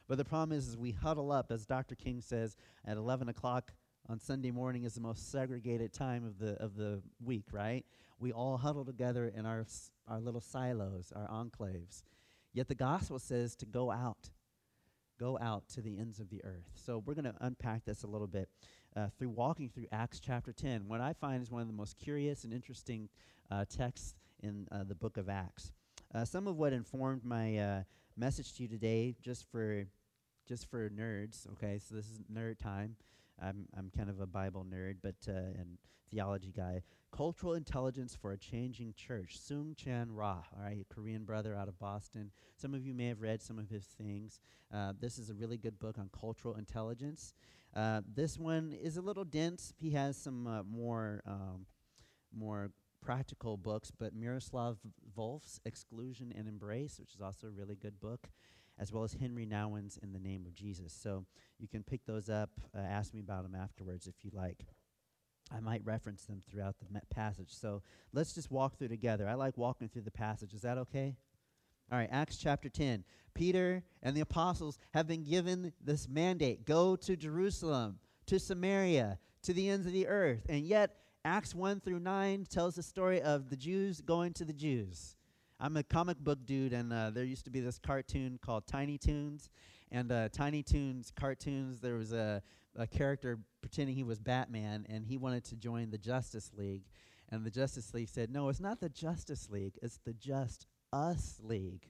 But 0.08 0.18
the 0.18 0.24
problem 0.24 0.58
is, 0.58 0.68
is 0.68 0.76
we 0.76 0.90
huddle 0.90 1.32
up, 1.32 1.50
as 1.50 1.64
Dr. 1.64 1.94
King 1.94 2.20
says, 2.20 2.56
at 2.84 2.98
11 2.98 3.28
o'clock 3.30 3.72
on 4.08 4.18
Sunday 4.18 4.50
morning 4.50 4.84
is 4.84 4.94
the 4.94 5.00
most 5.00 5.30
segregated 5.30 5.92
time 5.92 6.26
of 6.26 6.38
the, 6.38 6.60
of 6.62 6.74
the 6.76 7.00
week, 7.24 7.46
right? 7.52 7.86
We 8.18 8.32
all 8.32 8.58
huddle 8.58 8.84
together 8.84 9.32
in 9.34 9.46
our, 9.46 9.64
our 10.08 10.20
little 10.20 10.40
silos, 10.40 11.12
our 11.14 11.28
enclaves. 11.28 12.02
Yet 12.52 12.68
the 12.68 12.74
gospel 12.74 13.18
says 13.18 13.56
to 13.56 13.64
go 13.64 13.90
out, 13.90 14.30
go 15.18 15.38
out 15.40 15.68
to 15.74 15.80
the 15.80 15.98
ends 15.98 16.20
of 16.20 16.30
the 16.30 16.44
earth. 16.44 16.70
So 16.74 17.02
we're 17.04 17.14
going 17.14 17.24
to 17.24 17.34
unpack 17.40 17.84
this 17.84 18.02
a 18.02 18.06
little 18.06 18.26
bit 18.26 18.48
uh, 18.96 19.08
through 19.18 19.30
walking 19.30 19.68
through 19.68 19.86
Acts 19.92 20.20
chapter 20.20 20.52
10, 20.52 20.86
what 20.86 21.00
I 21.00 21.12
find 21.12 21.42
is 21.42 21.50
one 21.50 21.62
of 21.62 21.68
the 21.68 21.74
most 21.74 21.96
curious 21.98 22.44
and 22.44 22.52
interesting 22.52 23.08
uh, 23.50 23.64
texts 23.64 24.14
in 24.42 24.66
uh, 24.70 24.84
the 24.84 24.94
book 24.94 25.16
of 25.16 25.28
Acts. 25.28 25.72
Uh, 26.14 26.24
some 26.24 26.46
of 26.46 26.56
what 26.56 26.72
informed 26.72 27.24
my 27.24 27.56
uh, 27.58 27.82
message 28.16 28.54
to 28.54 28.62
you 28.62 28.68
today, 28.68 29.14
just 29.22 29.50
for 29.50 29.86
just 30.46 30.68
for 30.68 30.90
nerds, 30.90 31.46
okay? 31.52 31.78
So 31.78 31.94
this 31.94 32.06
is 32.06 32.18
nerd 32.30 32.58
time. 32.58 32.96
I'm 33.42 33.66
I'm 33.76 33.90
kind 33.96 34.08
of 34.08 34.20
a 34.20 34.26
Bible 34.26 34.64
nerd, 34.68 34.96
but 35.02 35.16
uh, 35.28 35.32
and 35.32 35.78
theology 36.10 36.52
guy. 36.54 36.82
Cultural 37.10 37.54
intelligence 37.54 38.16
for 38.20 38.32
a 38.32 38.38
changing 38.38 38.94
church. 38.94 39.38
Soong-Chan 39.38 40.10
Rah, 40.14 40.42
all 40.56 40.62
right, 40.62 40.86
Korean 40.88 41.24
brother 41.24 41.54
out 41.54 41.68
of 41.68 41.78
Boston. 41.78 42.30
Some 42.56 42.72
of 42.74 42.86
you 42.86 42.94
may 42.94 43.08
have 43.08 43.20
read 43.20 43.42
some 43.42 43.58
of 43.58 43.68
his 43.68 43.84
things. 43.84 44.40
Uh, 44.72 44.92
this 44.98 45.18
is 45.18 45.28
a 45.28 45.34
really 45.34 45.58
good 45.58 45.78
book 45.78 45.98
on 45.98 46.08
cultural 46.18 46.54
intelligence. 46.54 47.34
Uh, 47.74 48.00
this 48.14 48.38
one 48.38 48.72
is 48.72 48.96
a 48.96 49.02
little 49.02 49.24
dense. 49.24 49.72
He 49.76 49.90
has 49.90 50.16
some 50.16 50.46
uh, 50.46 50.62
more 50.62 51.22
um, 51.26 51.66
more 52.34 52.70
practical 53.02 53.56
books, 53.56 53.90
but 53.90 54.14
Miroslav 54.14 54.78
Volf's 55.14 55.60
Exclusion 55.66 56.32
and 56.36 56.48
Embrace, 56.48 56.98
which 56.98 57.14
is 57.14 57.20
also 57.20 57.48
a 57.48 57.50
really 57.50 57.74
good 57.74 57.98
book, 58.00 58.28
as 58.82 58.92
well 58.92 59.04
as 59.04 59.14
Henri 59.14 59.46
Nouwen's 59.46 59.96
In 60.02 60.12
the 60.12 60.18
Name 60.18 60.44
of 60.44 60.54
Jesus. 60.54 60.92
So 60.92 61.24
you 61.60 61.68
can 61.68 61.84
pick 61.84 62.04
those 62.04 62.28
up. 62.28 62.50
Uh, 62.76 62.80
ask 62.80 63.14
me 63.14 63.20
about 63.20 63.44
them 63.44 63.54
afterwards 63.54 64.08
if 64.08 64.16
you 64.24 64.32
like. 64.34 64.66
I 65.54 65.60
might 65.60 65.84
reference 65.84 66.24
them 66.24 66.42
throughout 66.50 66.74
the 66.80 67.00
passage. 67.14 67.50
So 67.50 67.82
let's 68.12 68.32
just 68.32 68.50
walk 68.50 68.78
through 68.78 68.88
together. 68.88 69.28
I 69.28 69.34
like 69.34 69.56
walking 69.56 69.88
through 69.88 70.02
the 70.02 70.10
passage. 70.10 70.52
Is 70.52 70.62
that 70.62 70.78
okay? 70.78 71.14
All 71.92 71.98
right, 71.98 72.08
Acts 72.10 72.36
chapter 72.38 72.68
10. 72.68 73.04
Peter 73.34 73.84
and 74.02 74.16
the 74.16 74.20
apostles 74.20 74.78
have 74.94 75.06
been 75.06 75.22
given 75.22 75.72
this 75.80 76.08
mandate 76.08 76.66
go 76.66 76.96
to 76.96 77.16
Jerusalem, 77.16 78.00
to 78.26 78.40
Samaria, 78.40 79.18
to 79.42 79.52
the 79.52 79.68
ends 79.68 79.86
of 79.86 79.92
the 79.92 80.08
earth. 80.08 80.44
And 80.48 80.64
yet, 80.64 80.96
Acts 81.24 81.54
1 81.54 81.80
through 81.80 82.00
9 82.00 82.46
tells 82.50 82.74
the 82.74 82.82
story 82.82 83.22
of 83.22 83.48
the 83.48 83.56
Jews 83.56 84.00
going 84.00 84.32
to 84.34 84.44
the 84.44 84.52
Jews. 84.52 85.16
I'm 85.64 85.76
a 85.76 85.84
comic 85.84 86.18
book 86.18 86.44
dude, 86.44 86.72
and 86.72 86.92
uh, 86.92 87.10
there 87.10 87.22
used 87.22 87.44
to 87.44 87.50
be 87.52 87.60
this 87.60 87.78
cartoon 87.78 88.36
called 88.42 88.66
Tiny 88.66 88.98
Toons. 88.98 89.48
And 89.92 90.10
uh, 90.10 90.28
Tiny 90.28 90.60
Toons 90.60 91.12
cartoons, 91.14 91.80
there 91.80 91.94
was 91.94 92.12
a, 92.12 92.42
a 92.74 92.84
character 92.88 93.38
pretending 93.60 93.94
he 93.94 94.02
was 94.02 94.18
Batman, 94.18 94.84
and 94.88 95.06
he 95.06 95.16
wanted 95.16 95.44
to 95.44 95.54
join 95.54 95.92
the 95.92 95.98
Justice 95.98 96.50
League. 96.58 96.82
And 97.30 97.46
the 97.46 97.50
Justice 97.50 97.94
League 97.94 98.08
said, 98.08 98.28
No, 98.28 98.48
it's 98.48 98.58
not 98.58 98.80
the 98.80 98.88
Justice 98.88 99.48
League, 99.50 99.78
it's 99.80 100.00
the 100.04 100.14
Just 100.14 100.66
Us 100.92 101.38
League. 101.40 101.88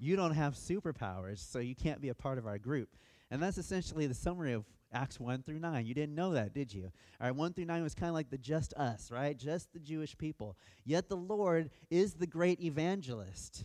You 0.00 0.16
don't 0.16 0.34
have 0.34 0.54
superpowers, 0.54 1.38
so 1.38 1.60
you 1.60 1.76
can't 1.76 2.00
be 2.00 2.08
a 2.08 2.16
part 2.16 2.36
of 2.36 2.48
our 2.48 2.58
group. 2.58 2.96
And 3.30 3.40
that's 3.40 3.58
essentially 3.58 4.08
the 4.08 4.14
summary 4.14 4.54
of 4.54 4.64
Acts 4.92 5.20
1 5.20 5.42
through 5.42 5.58
9. 5.58 5.84
You 5.84 5.94
didn't 5.94 6.14
know 6.14 6.32
that, 6.32 6.54
did 6.54 6.72
you? 6.72 6.90
All 7.20 7.26
right, 7.26 7.34
1 7.34 7.52
through 7.52 7.66
9 7.66 7.82
was 7.82 7.94
kind 7.94 8.08
of 8.08 8.14
like 8.14 8.30
the 8.30 8.38
just 8.38 8.72
us, 8.74 9.10
right? 9.10 9.36
Just 9.36 9.72
the 9.72 9.78
Jewish 9.78 10.16
people. 10.16 10.56
Yet 10.84 11.08
the 11.08 11.16
Lord 11.16 11.70
is 11.90 12.14
the 12.14 12.26
great 12.26 12.60
evangelist. 12.62 13.64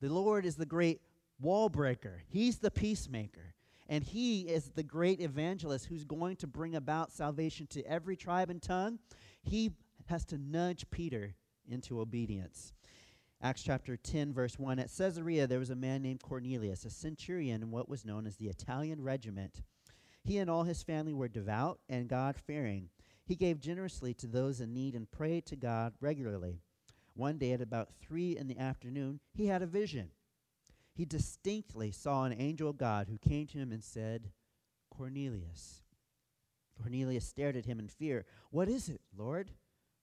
The 0.00 0.08
Lord 0.08 0.46
is 0.46 0.56
the 0.56 0.66
great 0.66 1.02
wall 1.40 1.68
breaker. 1.68 2.22
He's 2.28 2.58
the 2.58 2.70
peacemaker. 2.70 3.54
And 3.88 4.04
he 4.04 4.42
is 4.42 4.70
the 4.70 4.84
great 4.84 5.20
evangelist 5.20 5.86
who's 5.86 6.04
going 6.04 6.36
to 6.36 6.46
bring 6.46 6.76
about 6.76 7.12
salvation 7.12 7.66
to 7.68 7.84
every 7.84 8.16
tribe 8.16 8.48
and 8.48 8.62
tongue. 8.62 8.98
He 9.42 9.72
has 10.06 10.24
to 10.26 10.38
nudge 10.38 10.86
Peter 10.90 11.34
into 11.68 12.00
obedience. 12.00 12.72
Acts 13.42 13.62
chapter 13.62 13.96
10, 13.96 14.32
verse 14.32 14.58
1. 14.58 14.78
At 14.78 14.90
Caesarea, 14.96 15.46
there 15.46 15.58
was 15.58 15.70
a 15.70 15.76
man 15.76 16.02
named 16.02 16.22
Cornelius, 16.22 16.84
a 16.84 16.90
centurion 16.90 17.62
in 17.62 17.70
what 17.70 17.88
was 17.88 18.04
known 18.04 18.26
as 18.26 18.36
the 18.36 18.48
Italian 18.48 19.02
regiment 19.02 19.62
he 20.30 20.38
and 20.38 20.48
all 20.48 20.62
his 20.62 20.84
family 20.84 21.12
were 21.12 21.26
devout 21.26 21.80
and 21.88 22.06
God 22.06 22.36
fearing. 22.36 22.88
He 23.24 23.34
gave 23.34 23.58
generously 23.58 24.14
to 24.14 24.28
those 24.28 24.60
in 24.60 24.72
need 24.72 24.94
and 24.94 25.10
prayed 25.10 25.44
to 25.46 25.56
God 25.56 25.92
regularly. 26.00 26.60
One 27.14 27.36
day 27.36 27.50
at 27.50 27.60
about 27.60 27.88
three 28.00 28.36
in 28.36 28.46
the 28.46 28.56
afternoon, 28.56 29.18
he 29.34 29.46
had 29.46 29.60
a 29.60 29.66
vision. 29.66 30.10
He 30.94 31.04
distinctly 31.04 31.90
saw 31.90 32.22
an 32.22 32.40
angel 32.40 32.70
of 32.70 32.78
God 32.78 33.08
who 33.08 33.18
came 33.18 33.48
to 33.48 33.58
him 33.58 33.72
and 33.72 33.82
said, 33.82 34.30
Cornelius. 34.88 35.82
Cornelius 36.80 37.26
stared 37.26 37.56
at 37.56 37.66
him 37.66 37.80
in 37.80 37.88
fear. 37.88 38.24
What 38.52 38.68
is 38.68 38.88
it, 38.88 39.00
Lord? 39.16 39.50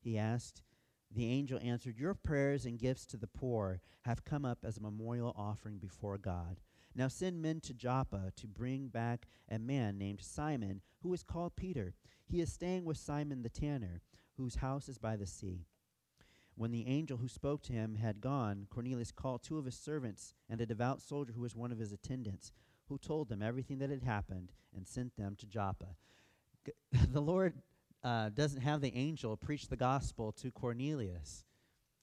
He 0.02 0.18
asked. 0.18 0.62
The 1.10 1.32
angel 1.32 1.58
answered, 1.64 1.98
Your 1.98 2.14
prayers 2.14 2.66
and 2.66 2.78
gifts 2.78 3.06
to 3.08 3.18
the 3.18 3.28
poor 3.28 3.80
have 4.02 4.26
come 4.26 4.44
up 4.44 4.66
as 4.66 4.76
a 4.76 4.82
memorial 4.82 5.34
offering 5.38 5.78
before 5.78 6.18
God. 6.18 6.60
Now 6.98 7.08
send 7.08 7.44
men 7.44 7.62
to 7.62 7.76
Joppa 7.76 8.34
to 8.36 8.48
bring 8.48 8.88
back 8.88 9.28
a 9.48 9.60
man 9.60 10.00
named 10.00 10.20
Simon, 10.20 10.82
who 11.04 11.14
is 11.14 11.22
called 11.22 11.56
Peter. 11.56 11.94
He 12.26 12.42
is 12.42 12.52
staying 12.52 12.86
with 12.86 12.98
Simon 12.98 13.44
the 13.44 13.50
tanner, 13.50 14.02
whose 14.36 14.56
house 14.56 14.90
is 14.90 14.98
by 14.98 15.16
the 15.16 15.28
sea. 15.28 15.68
When 16.56 16.72
the 16.72 16.88
angel 16.88 17.18
who 17.18 17.28
spoke 17.28 17.62
to 17.64 17.74
him 17.74 17.96
had 17.96 18.20
gone, 18.20 18.66
Cornelius 18.72 19.12
called 19.12 19.44
two 19.44 19.60
of 19.60 19.66
his 19.66 19.78
servants 19.78 20.34
and 20.50 20.60
a 20.60 20.66
devout 20.66 21.00
soldier 21.00 21.34
who 21.34 21.42
was 21.42 21.56
one 21.56 21.72
of 21.72 21.78
his 21.78 21.92
attendants, 21.92 22.52
who 22.90 22.98
told 22.98 23.30
them 23.30 23.44
everything 23.44 23.78
that 23.78 23.92
had 23.92 24.02
happened 24.02 24.52
and 24.76 24.88
sent 24.88 25.16
them 25.18 25.36
to 25.38 25.46
Joppa. 25.46 25.96
The 27.12 27.22
Lord 27.22 27.54
uh, 28.04 28.30
doesn't 28.30 28.62
have 28.62 28.82
the 28.82 28.96
angel 28.96 29.38
preach 29.38 29.68
the 29.68 29.78
gospel 29.78 30.32
to 30.34 30.52
Cornelius. 30.52 31.46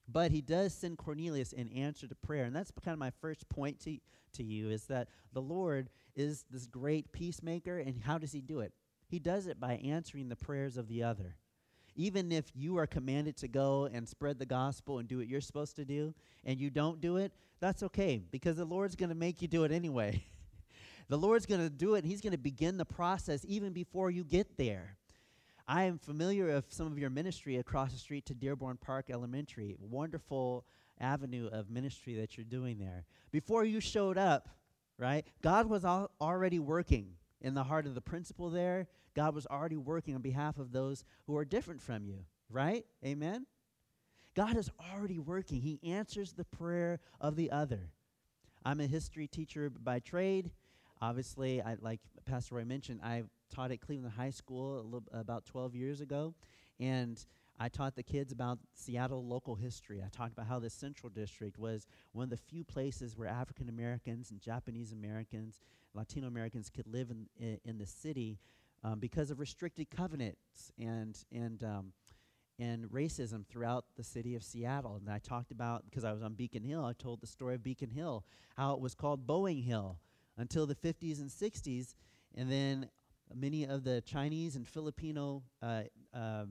But 0.07 0.31
he 0.31 0.41
does 0.41 0.73
send 0.73 0.97
Cornelius 0.97 1.51
in 1.51 1.69
answer 1.69 2.07
to 2.07 2.15
prayer. 2.15 2.45
And 2.45 2.55
that's 2.55 2.71
kind 2.83 2.93
of 2.93 2.99
my 2.99 3.11
first 3.21 3.47
point 3.49 3.79
to, 3.81 3.97
to 4.33 4.43
you 4.43 4.69
is 4.69 4.85
that 4.85 5.07
the 5.33 5.41
Lord 5.41 5.89
is 6.15 6.45
this 6.51 6.67
great 6.67 7.11
peacemaker. 7.11 7.79
And 7.79 8.03
how 8.03 8.17
does 8.17 8.31
he 8.31 8.41
do 8.41 8.59
it? 8.59 8.73
He 9.07 9.19
does 9.19 9.47
it 9.47 9.59
by 9.59 9.75
answering 9.77 10.29
the 10.29 10.35
prayers 10.35 10.77
of 10.77 10.87
the 10.87 11.03
other. 11.03 11.35
Even 11.95 12.31
if 12.31 12.45
you 12.53 12.77
are 12.77 12.87
commanded 12.87 13.37
to 13.37 13.47
go 13.47 13.89
and 13.91 14.07
spread 14.07 14.37
the 14.37 14.45
gospel 14.45 14.99
and 14.99 15.07
do 15.07 15.17
what 15.17 15.27
you're 15.27 15.41
supposed 15.41 15.77
to 15.77 15.85
do, 15.85 16.13
and 16.43 16.59
you 16.59 16.69
don't 16.69 16.99
do 16.99 17.17
it, 17.17 17.31
that's 17.61 17.83
okay 17.83 18.21
because 18.31 18.57
the 18.57 18.65
Lord's 18.65 18.95
going 18.95 19.09
to 19.09 19.15
make 19.15 19.41
you 19.41 19.47
do 19.47 19.63
it 19.63 19.71
anyway. 19.71 20.23
the 21.07 21.17
Lord's 21.17 21.45
going 21.45 21.61
to 21.61 21.69
do 21.69 21.95
it, 21.95 21.99
and 21.99 22.07
He's 22.07 22.21
going 22.21 22.31
to 22.31 22.37
begin 22.37 22.77
the 22.77 22.85
process 22.85 23.45
even 23.47 23.71
before 23.71 24.11
you 24.11 24.25
get 24.25 24.57
there. 24.57 24.97
I 25.67 25.83
am 25.83 25.97
familiar 25.97 26.49
of 26.49 26.65
some 26.69 26.87
of 26.87 26.99
your 26.99 27.09
ministry 27.09 27.57
across 27.57 27.91
the 27.91 27.97
street 27.97 28.25
to 28.27 28.35
Dearborn 28.35 28.77
Park 28.77 29.09
Elementary. 29.09 29.75
Wonderful 29.79 30.65
avenue 30.99 31.49
of 31.51 31.69
ministry 31.71 32.13
that 32.15 32.37
you're 32.37 32.45
doing 32.45 32.77
there. 32.77 33.05
Before 33.31 33.65
you 33.65 33.79
showed 33.79 34.17
up, 34.17 34.47
right, 34.99 35.25
God 35.41 35.67
was 35.67 35.83
al- 35.83 36.11
already 36.21 36.59
working 36.59 37.13
in 37.41 37.55
the 37.55 37.63
heart 37.63 37.87
of 37.87 37.95
the 37.95 38.01
principal 38.01 38.49
there. 38.49 38.87
God 39.15 39.33
was 39.33 39.47
already 39.47 39.77
working 39.77 40.13
on 40.13 40.21
behalf 40.21 40.59
of 40.59 40.71
those 40.71 41.03
who 41.25 41.35
are 41.35 41.45
different 41.45 41.81
from 41.81 42.05
you, 42.05 42.25
right? 42.49 42.85
Amen? 43.03 43.47
God 44.35 44.57
is 44.57 44.69
already 44.93 45.17
working. 45.17 45.61
He 45.61 45.79
answers 45.83 46.33
the 46.33 46.45
prayer 46.45 46.99
of 47.19 47.35
the 47.35 47.49
other. 47.49 47.89
I'm 48.63 48.81
a 48.81 48.87
history 48.87 49.27
teacher 49.27 49.69
by 49.69 49.99
trade. 49.99 50.51
Obviously, 51.01 51.61
I, 51.61 51.75
like 51.81 51.99
Pastor 52.25 52.55
Roy 52.55 52.65
mentioned, 52.65 53.01
I 53.03 53.23
taught 53.53 53.71
at 53.71 53.81
Cleveland 53.81 54.13
High 54.15 54.29
School 54.29 54.83
little, 54.83 55.03
about 55.11 55.45
12 55.45 55.75
years 55.75 56.01
ago, 56.01 56.33
and 56.79 57.23
I 57.59 57.69
taught 57.69 57.95
the 57.95 58.03
kids 58.03 58.31
about 58.31 58.59
Seattle 58.73 59.25
local 59.25 59.55
history. 59.55 60.01
I 60.03 60.09
talked 60.09 60.33
about 60.33 60.47
how 60.47 60.59
the 60.59 60.69
Central 60.69 61.09
District 61.09 61.57
was 61.57 61.87
one 62.11 62.23
of 62.23 62.29
the 62.29 62.37
few 62.37 62.63
places 62.63 63.17
where 63.17 63.29
African 63.29 63.69
Americans 63.69 64.31
and 64.31 64.41
Japanese 64.41 64.91
Americans, 64.91 65.61
Latino 65.93 66.27
Americans 66.27 66.69
could 66.69 66.87
live 66.87 67.11
in, 67.11 67.27
in, 67.39 67.59
in 67.63 67.77
the 67.77 67.85
city 67.85 68.39
um, 68.83 68.99
because 68.99 69.31
of 69.31 69.39
restricted 69.39 69.89
covenants 69.89 70.71
and, 70.77 71.17
and, 71.31 71.63
um, 71.63 71.93
and 72.59 72.85
racism 72.85 73.45
throughout 73.47 73.85
the 73.95 74.03
city 74.03 74.35
of 74.35 74.43
Seattle. 74.43 74.97
And 74.97 75.09
I 75.09 75.19
talked 75.19 75.51
about, 75.51 75.85
because 75.85 76.03
I 76.03 76.11
was 76.11 76.21
on 76.21 76.33
Beacon 76.33 76.63
Hill, 76.63 76.83
I 76.83 76.93
told 76.93 77.21
the 77.21 77.27
story 77.27 77.55
of 77.55 77.63
Beacon 77.63 77.89
Hill, 77.89 78.25
how 78.57 78.73
it 78.73 78.81
was 78.81 78.95
called 78.95 79.25
Boeing 79.25 79.63
Hill 79.63 79.97
until 80.37 80.65
the 80.65 80.75
50s 80.75 81.19
and 81.19 81.29
60s. 81.29 81.93
And 82.35 82.51
then 82.51 82.89
many 83.33 83.65
of 83.65 83.83
the 83.83 84.01
Chinese 84.01 84.55
and 84.55 84.67
Filipino 84.67 85.43
uh, 85.61 85.83
uh, 86.13 86.45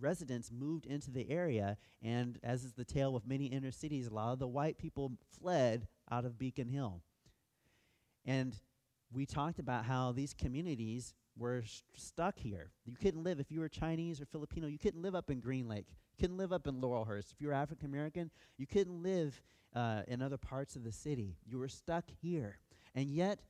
residents 0.00 0.50
moved 0.52 0.86
into 0.86 1.10
the 1.10 1.28
area. 1.30 1.76
And 2.02 2.38
as 2.42 2.64
is 2.64 2.72
the 2.72 2.84
tale 2.84 3.12
with 3.12 3.26
many 3.26 3.46
inner 3.46 3.70
cities, 3.70 4.06
a 4.06 4.14
lot 4.14 4.32
of 4.32 4.38
the 4.38 4.48
white 4.48 4.78
people 4.78 5.12
fled 5.40 5.88
out 6.10 6.24
of 6.24 6.38
Beacon 6.38 6.68
Hill. 6.68 7.02
And 8.24 8.54
we 9.12 9.26
talked 9.26 9.58
about 9.58 9.84
how 9.84 10.12
these 10.12 10.34
communities 10.34 11.14
were 11.36 11.62
sh- 11.62 11.80
stuck 11.96 12.38
here. 12.38 12.70
You 12.84 12.96
couldn't 12.96 13.24
live, 13.24 13.40
if 13.40 13.50
you 13.50 13.60
were 13.60 13.68
Chinese 13.68 14.20
or 14.20 14.26
Filipino, 14.26 14.66
you 14.66 14.78
couldn't 14.78 15.02
live 15.02 15.14
up 15.14 15.30
in 15.30 15.40
Green 15.40 15.68
Lake. 15.68 15.86
You 15.88 16.22
couldn't 16.22 16.36
live 16.36 16.52
up 16.52 16.66
in 16.66 16.80
Laurelhurst. 16.80 17.32
If 17.32 17.40
you 17.40 17.48
were 17.48 17.54
African 17.54 17.86
American, 17.86 18.30
you 18.58 18.66
couldn't 18.66 19.02
live 19.02 19.40
uh, 19.74 20.02
in 20.06 20.22
other 20.22 20.36
parts 20.36 20.76
of 20.76 20.84
the 20.84 20.92
city. 20.92 21.36
You 21.46 21.58
were 21.58 21.68
stuck 21.68 22.04
here. 22.20 22.58
And 22.94 23.10
yet, 23.10 23.40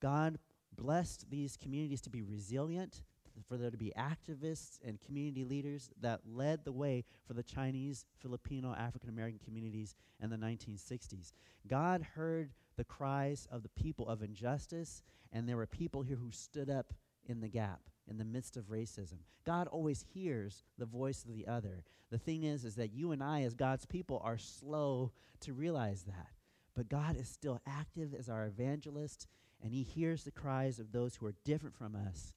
God 0.00 0.38
blessed 0.76 1.30
these 1.30 1.56
communities 1.56 2.00
to 2.02 2.10
be 2.10 2.22
resilient, 2.22 3.02
for 3.48 3.56
there 3.56 3.70
to 3.70 3.76
be 3.76 3.92
activists 3.96 4.78
and 4.86 5.00
community 5.00 5.44
leaders 5.44 5.90
that 6.00 6.20
led 6.26 6.64
the 6.64 6.72
way 6.72 7.04
for 7.26 7.34
the 7.34 7.42
Chinese, 7.42 8.04
Filipino, 8.20 8.74
African 8.74 9.08
American 9.08 9.40
communities 9.44 9.94
in 10.22 10.30
the 10.30 10.36
1960s. 10.36 11.32
God 11.66 12.06
heard 12.14 12.52
the 12.76 12.84
cries 12.84 13.48
of 13.50 13.62
the 13.62 13.68
people 13.70 14.08
of 14.08 14.22
injustice, 14.22 15.02
and 15.32 15.48
there 15.48 15.56
were 15.56 15.66
people 15.66 16.02
here 16.02 16.16
who 16.16 16.30
stood 16.30 16.70
up 16.70 16.92
in 17.26 17.40
the 17.40 17.48
gap 17.48 17.80
in 18.08 18.18
the 18.18 18.24
midst 18.24 18.56
of 18.56 18.64
racism. 18.64 19.18
God 19.44 19.66
always 19.68 20.04
hears 20.14 20.64
the 20.78 20.86
voice 20.86 21.24
of 21.24 21.34
the 21.34 21.46
other. 21.46 21.84
The 22.10 22.18
thing 22.18 22.44
is 22.44 22.64
is 22.64 22.74
that 22.76 22.92
you 22.92 23.12
and 23.12 23.22
I 23.22 23.42
as 23.42 23.54
God's 23.54 23.86
people 23.86 24.20
are 24.24 24.38
slow 24.38 25.12
to 25.40 25.52
realize 25.52 26.02
that. 26.04 26.33
But 26.74 26.88
God 26.88 27.16
is 27.16 27.28
still 27.28 27.60
active 27.66 28.14
as 28.14 28.28
our 28.28 28.46
evangelist 28.46 29.26
and 29.62 29.72
he 29.72 29.82
hears 29.82 30.24
the 30.24 30.30
cries 30.30 30.78
of 30.78 30.92
those 30.92 31.16
who 31.16 31.26
are 31.26 31.34
different 31.44 31.74
from 31.74 31.96
us, 31.96 32.34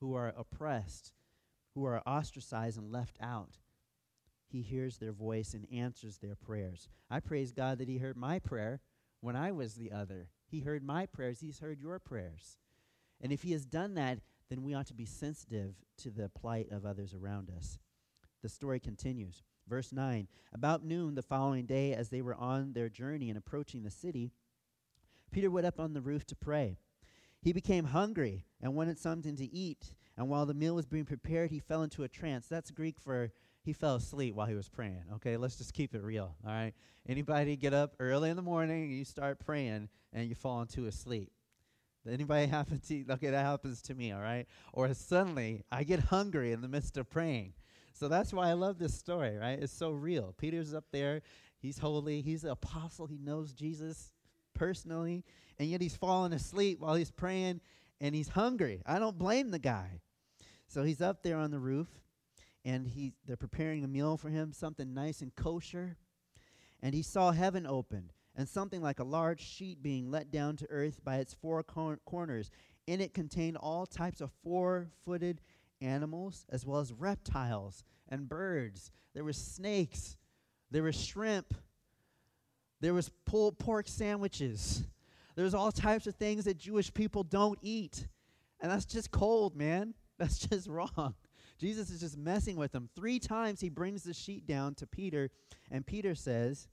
who 0.00 0.14
are 0.14 0.34
oppressed, 0.36 1.12
who 1.74 1.84
are 1.84 2.02
ostracized 2.06 2.78
and 2.78 2.90
left 2.90 3.16
out. 3.20 3.58
He 4.48 4.62
hears 4.62 4.98
their 4.98 5.12
voice 5.12 5.54
and 5.54 5.66
answers 5.72 6.18
their 6.18 6.34
prayers. 6.34 6.88
I 7.10 7.20
praise 7.20 7.52
God 7.52 7.78
that 7.78 7.88
he 7.88 7.98
heard 7.98 8.16
my 8.16 8.38
prayer 8.38 8.80
when 9.20 9.36
I 9.36 9.52
was 9.52 9.74
the 9.74 9.92
other. 9.92 10.28
He 10.48 10.60
heard 10.60 10.82
my 10.82 11.06
prayers, 11.06 11.40
he's 11.40 11.60
heard 11.60 11.80
your 11.80 11.98
prayers. 11.98 12.58
And 13.20 13.32
if 13.32 13.42
he 13.42 13.52
has 13.52 13.64
done 13.64 13.94
that, 13.94 14.18
then 14.48 14.62
we 14.62 14.74
ought 14.74 14.86
to 14.86 14.94
be 14.94 15.06
sensitive 15.06 15.74
to 15.98 16.10
the 16.10 16.28
plight 16.28 16.70
of 16.70 16.84
others 16.84 17.14
around 17.14 17.50
us. 17.56 17.78
The 18.42 18.48
story 18.48 18.80
continues. 18.80 19.42
Verse 19.68 19.92
9 19.92 20.28
About 20.52 20.84
noon 20.84 21.14
the 21.14 21.22
following 21.22 21.66
day, 21.66 21.92
as 21.92 22.08
they 22.08 22.22
were 22.22 22.34
on 22.34 22.72
their 22.72 22.88
journey 22.88 23.28
and 23.28 23.38
approaching 23.38 23.82
the 23.82 23.90
city, 23.90 24.32
Peter 25.30 25.50
went 25.50 25.66
up 25.66 25.80
on 25.80 25.92
the 25.92 26.00
roof 26.00 26.24
to 26.26 26.36
pray. 26.36 26.78
He 27.40 27.52
became 27.52 27.84
hungry 27.84 28.44
and 28.60 28.74
wanted 28.74 28.98
something 28.98 29.36
to 29.36 29.44
eat. 29.44 29.94
And 30.16 30.28
while 30.28 30.46
the 30.46 30.54
meal 30.54 30.74
was 30.74 30.86
being 30.86 31.04
prepared, 31.04 31.50
he 31.50 31.58
fell 31.58 31.82
into 31.82 32.02
a 32.02 32.08
trance. 32.08 32.46
That's 32.48 32.70
Greek 32.70 32.98
for 32.98 33.30
he 33.62 33.72
fell 33.72 33.96
asleep 33.96 34.34
while 34.34 34.46
he 34.46 34.54
was 34.54 34.68
praying. 34.68 35.02
Okay, 35.16 35.36
let's 35.36 35.56
just 35.56 35.74
keep 35.74 35.94
it 35.94 36.02
real. 36.02 36.36
All 36.46 36.52
right. 36.52 36.72
Anybody 37.08 37.56
get 37.56 37.74
up 37.74 37.94
early 37.98 38.30
in 38.30 38.36
the 38.36 38.42
morning 38.42 38.84
and 38.84 38.92
you 38.92 39.04
start 39.04 39.44
praying 39.44 39.88
and 40.12 40.28
you 40.28 40.36
fall 40.36 40.62
into 40.62 40.86
a 40.86 40.92
sleep? 40.92 41.32
Anybody 42.08 42.46
happen 42.50 42.80
to? 42.88 43.04
Okay, 43.10 43.30
that 43.30 43.44
happens 43.44 43.82
to 43.82 43.94
me. 43.94 44.12
All 44.12 44.20
right. 44.20 44.46
Or 44.72 44.92
suddenly 44.94 45.64
I 45.70 45.82
get 45.82 45.98
hungry 45.98 46.52
in 46.52 46.60
the 46.60 46.68
midst 46.68 46.96
of 46.96 47.10
praying. 47.10 47.54
So 47.98 48.08
that's 48.08 48.32
why 48.32 48.50
I 48.50 48.52
love 48.52 48.78
this 48.78 48.94
story. 48.94 49.36
Right? 49.36 49.58
It's 49.58 49.72
so 49.72 49.90
real. 49.90 50.34
Peter's 50.36 50.74
up 50.74 50.84
there. 50.92 51.22
He's 51.58 51.78
holy. 51.78 52.20
He's 52.20 52.44
an 52.44 52.50
apostle. 52.50 53.06
He 53.06 53.18
knows 53.18 53.52
Jesus 53.52 54.12
personally, 54.54 55.24
and 55.58 55.68
yet 55.68 55.80
he's 55.80 55.96
falling 55.96 56.32
asleep 56.32 56.80
while 56.80 56.94
he's 56.94 57.10
praying, 57.10 57.60
and 58.00 58.14
he's 58.14 58.28
hungry. 58.28 58.82
I 58.86 58.98
don't 58.98 59.18
blame 59.18 59.50
the 59.50 59.58
guy. 59.58 60.00
So 60.68 60.82
he's 60.82 61.00
up 61.00 61.22
there 61.22 61.36
on 61.36 61.50
the 61.50 61.58
roof, 61.58 61.88
and 62.64 62.86
he 62.86 63.12
they're 63.26 63.36
preparing 63.36 63.84
a 63.84 63.88
meal 63.88 64.16
for 64.16 64.28
him, 64.28 64.52
something 64.52 64.92
nice 64.92 65.20
and 65.20 65.34
kosher. 65.34 65.96
And 66.82 66.94
he 66.94 67.02
saw 67.02 67.32
heaven 67.32 67.66
opened, 67.66 68.12
and 68.34 68.48
something 68.48 68.82
like 68.82 68.98
a 68.98 69.04
large 69.04 69.40
sheet 69.40 69.82
being 69.82 70.10
let 70.10 70.30
down 70.30 70.56
to 70.56 70.66
earth 70.70 71.02
by 71.04 71.16
its 71.16 71.34
four 71.34 71.62
cor- 71.62 72.00
corners. 72.04 72.50
In 72.86 73.00
it 73.00 73.14
contained 73.14 73.56
all 73.56 73.86
types 73.86 74.20
of 74.20 74.30
four 74.44 74.88
footed 75.04 75.40
animals, 75.80 76.44
as 76.50 76.64
well 76.64 76.80
as 76.80 76.92
reptiles 76.92 77.84
and 78.08 78.28
birds. 78.28 78.90
There 79.14 79.24
were 79.24 79.32
snakes, 79.32 80.16
there 80.70 80.82
was 80.82 81.00
shrimp, 81.00 81.54
there 82.80 82.94
was 82.94 83.10
pulled 83.24 83.58
pork 83.58 83.88
sandwiches. 83.88 84.84
There's 85.34 85.54
all 85.54 85.70
types 85.70 86.06
of 86.06 86.14
things 86.14 86.44
that 86.44 86.56
Jewish 86.56 86.92
people 86.92 87.22
don't 87.22 87.58
eat. 87.60 88.06
And 88.60 88.72
that's 88.72 88.86
just 88.86 89.10
cold, 89.10 89.54
man. 89.54 89.94
That's 90.18 90.38
just 90.38 90.66
wrong. 90.66 91.14
Jesus 91.58 91.90
is 91.90 92.00
just 92.00 92.16
messing 92.16 92.56
with 92.56 92.72
them. 92.72 92.88
Three 92.96 93.18
times 93.18 93.60
he 93.60 93.68
brings 93.68 94.02
the 94.02 94.14
sheet 94.14 94.46
down 94.46 94.74
to 94.76 94.86
Peter, 94.86 95.30
and 95.70 95.86
Peter 95.86 96.14
says, 96.14 96.68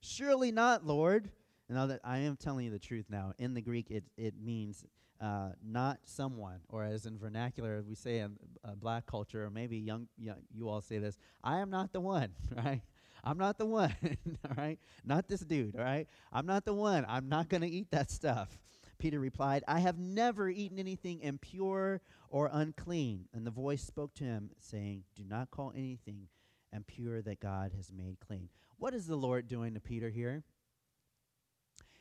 Surely 0.00 0.52
not, 0.52 0.86
Lord. 0.86 1.30
Now 1.70 1.86
that 1.86 2.00
I 2.04 2.18
am 2.18 2.36
telling 2.36 2.66
you 2.66 2.70
the 2.70 2.78
truth 2.78 3.06
now, 3.08 3.32
in 3.38 3.54
the 3.54 3.62
Greek 3.62 3.90
it, 3.90 4.04
it 4.18 4.34
means 4.38 4.84
uh, 5.20 5.50
not 5.64 5.98
someone, 6.04 6.60
or 6.68 6.84
as 6.84 7.06
in 7.06 7.18
vernacular 7.18 7.82
we 7.82 7.94
say 7.94 8.18
in 8.18 8.36
uh, 8.64 8.74
black 8.74 9.06
culture, 9.06 9.44
or 9.44 9.50
maybe 9.50 9.76
young, 9.76 10.08
young 10.16 10.38
you 10.52 10.68
all 10.68 10.80
say 10.80 10.98
this, 10.98 11.18
I 11.42 11.58
am 11.58 11.70
not 11.70 11.92
the 11.92 12.00
one, 12.00 12.30
right? 12.56 12.82
I'm 13.24 13.38
not 13.38 13.58
the 13.58 13.66
one, 13.66 13.94
all 14.44 14.54
right? 14.56 14.78
Not 15.04 15.28
this 15.28 15.40
dude, 15.40 15.76
all 15.76 15.84
right? 15.84 16.06
I'm 16.32 16.46
not 16.46 16.64
the 16.64 16.74
one. 16.74 17.04
I'm 17.08 17.28
not 17.28 17.48
going 17.48 17.62
to 17.62 17.68
eat 17.68 17.90
that 17.90 18.10
stuff. 18.10 18.58
Peter 18.98 19.20
replied, 19.20 19.64
I 19.68 19.80
have 19.80 19.98
never 19.98 20.48
eaten 20.48 20.78
anything 20.78 21.20
impure 21.20 22.00
or 22.28 22.50
unclean. 22.52 23.26
And 23.32 23.46
the 23.46 23.50
voice 23.50 23.82
spoke 23.82 24.14
to 24.14 24.24
him, 24.24 24.50
saying, 24.58 25.04
Do 25.16 25.24
not 25.24 25.50
call 25.50 25.72
anything 25.76 26.28
impure 26.72 27.22
that 27.22 27.40
God 27.40 27.72
has 27.76 27.92
made 27.92 28.18
clean. 28.20 28.48
What 28.76 28.94
is 28.94 29.06
the 29.06 29.16
Lord 29.16 29.48
doing 29.48 29.74
to 29.74 29.80
Peter 29.80 30.10
here? 30.10 30.44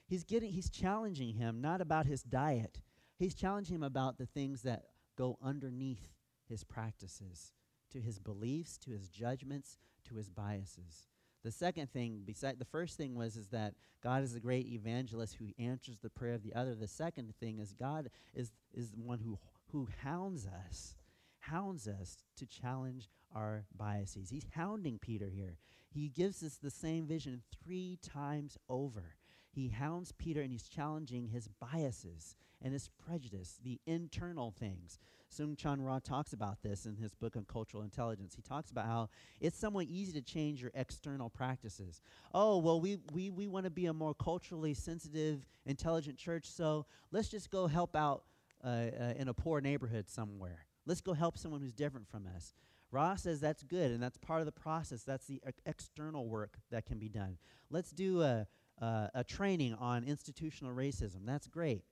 He's 0.08 0.23
getting 0.23 0.51
he's 0.51 0.69
challenging 0.69 1.34
him 1.34 1.62
not 1.62 1.82
about 1.82 2.06
his 2.06 2.23
diet. 2.23 2.82
He's 3.17 3.34
challenging 3.34 3.75
him 3.75 3.84
about 3.84 4.17
the 4.17 4.25
things 4.25 4.62
that 4.63 4.86
go 5.17 5.38
underneath 5.41 6.10
his 6.47 6.63
practices, 6.63 7.51
to 7.91 7.99
his 7.99 8.19
beliefs, 8.19 8.77
to 8.80 8.91
his 8.91 9.10
judgments, 9.10 9.77
to 10.08 10.15
his 10.15 10.30
biases. 10.30 11.08
The 11.43 11.51
second 11.51 11.91
thing, 11.91 12.23
beside 12.25 12.60
the 12.60 12.65
first 12.65 12.97
thing 12.97 13.15
was 13.15 13.36
is 13.36 13.47
that 13.47 13.75
God 14.03 14.23
is 14.23 14.36
a 14.36 14.39
great 14.39 14.67
evangelist 14.67 15.36
who 15.36 15.47
answers 15.58 15.97
the 15.99 16.10
prayer 16.10 16.34
of 16.34 16.43
the 16.43 16.53
other. 16.53 16.75
The 16.75 16.88
second 16.88 17.34
thing 17.39 17.60
is 17.60 17.73
God 17.73 18.10
is 18.34 18.51
is 18.73 18.91
the 18.91 19.01
one 19.01 19.19
who 19.19 19.38
who 19.71 19.88
hounds 20.03 20.45
us, 20.45 20.95
hounds 21.39 21.88
us 21.88 22.17
to 22.38 22.45
challenge 22.45 23.10
our 23.34 23.65
biases. 23.75 24.30
He's 24.30 24.47
hounding 24.51 24.99
Peter 24.99 25.30
here. 25.30 25.58
He 25.89 26.10
gives 26.10 26.43
us 26.43 26.56
the 26.56 26.69
same 26.69 27.06
vision 27.08 27.41
three 27.63 27.97
times 28.01 28.58
over. 28.69 29.16
He 29.58 29.70
hounds 29.70 30.12
Peter 30.12 30.41
and 30.41 30.52
he's 30.52 30.67
challenging 30.67 31.30
his 31.30 31.48
biases 31.48 32.36
and 32.62 32.74
his 32.74 32.91
prejudice, 33.04 33.60
the 33.63 33.80
internal 33.88 34.52
things. 34.52 35.00
Soong-Chan 35.36 35.82
Rah 35.82 35.98
talks 35.98 36.32
about 36.32 36.62
this 36.62 36.86
in 36.86 36.96
his 36.96 37.15
book 37.15 37.36
on 37.36 37.43
cultural 37.52 37.82
intelligence. 37.82 38.36
He 38.36 38.43
talks 38.43 38.70
about 38.70 38.86
how 38.86 39.10
it's 39.41 39.58
somewhat 39.58 39.88
easy 39.88 40.12
to 40.13 40.22
change 40.22 40.62
your 40.62 40.70
external 40.76 41.32
practices. 41.32 42.02
Oh, 42.36 42.60
well, 42.60 42.80
we, 42.80 43.00
we, 43.12 43.32
we 43.32 43.48
want 43.48 43.63
to 43.63 43.72
be 43.72 43.88
a 43.88 43.93
more 43.93 44.13
culturally 44.13 44.76
sensitive, 44.76 45.48
intelligent 45.65 46.20
church, 46.20 46.46
so 46.46 46.86
let's 47.12 47.28
just 47.28 47.50
go 47.50 47.65
help 47.65 47.96
out 47.96 48.26
uh, 48.63 48.67
uh, 48.67 49.13
in 49.17 49.28
a 49.28 49.34
poor 49.34 49.60
neighborhood 49.60 50.08
somewhere. 50.08 50.67
Let's 50.86 51.02
go 51.02 51.13
help 51.13 51.36
someone 51.36 51.62
who's 51.62 51.74
different 51.74 52.08
from 52.08 52.28
us. 52.36 52.54
Rah 52.91 53.15
says 53.15 53.41
that's 53.41 53.63
good, 53.63 53.89
and 53.89 54.04
that's 54.04 54.17
part 54.17 54.39
of 54.39 54.46
the 54.46 54.52
process. 54.52 55.02
That's 55.02 55.26
the 55.26 55.41
uh, 55.46 55.50
external 55.65 56.28
work 56.28 56.60
that 56.70 56.86
can 56.86 57.00
be 57.00 57.10
done. 57.10 57.39
Let's 57.72 57.89
do 57.89 58.22
a, 58.22 58.46
Uh, 58.80 59.08
a 59.16 59.24
training 59.24 59.74
on 59.74 60.04
institutional 60.04 60.74
racism. 60.74 61.26
That's 61.26 61.48
great. 61.48 61.84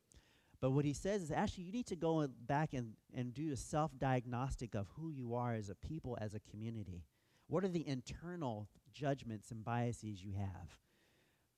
But 0.62 0.71
what 0.71 0.86
he 0.86 0.93
says 0.93 1.21
is 1.21 1.32
actually 1.32 1.65
you 1.65 1.71
need 1.71 1.88
to 1.88 1.95
go 1.95 2.28
back 2.48 2.74
and, 2.74 2.93
and 3.13 3.34
do 3.34 3.52
a 3.52 3.58
self 3.58 3.91
diagnostic 3.98 4.76
of 4.76 4.88
who 4.98 5.10
you 5.10 5.36
are 5.36 5.54
as 5.54 5.69
a 5.69 5.76
people, 5.76 6.17
as 6.21 6.34
a 6.34 6.39
community. 6.52 7.04
What 7.48 7.63
are 7.63 7.69
the 7.69 7.88
internal 7.88 8.67
judgments 8.91 9.52
and 9.52 9.63
biases 9.63 10.24
you 10.24 10.34
have? 10.34 10.80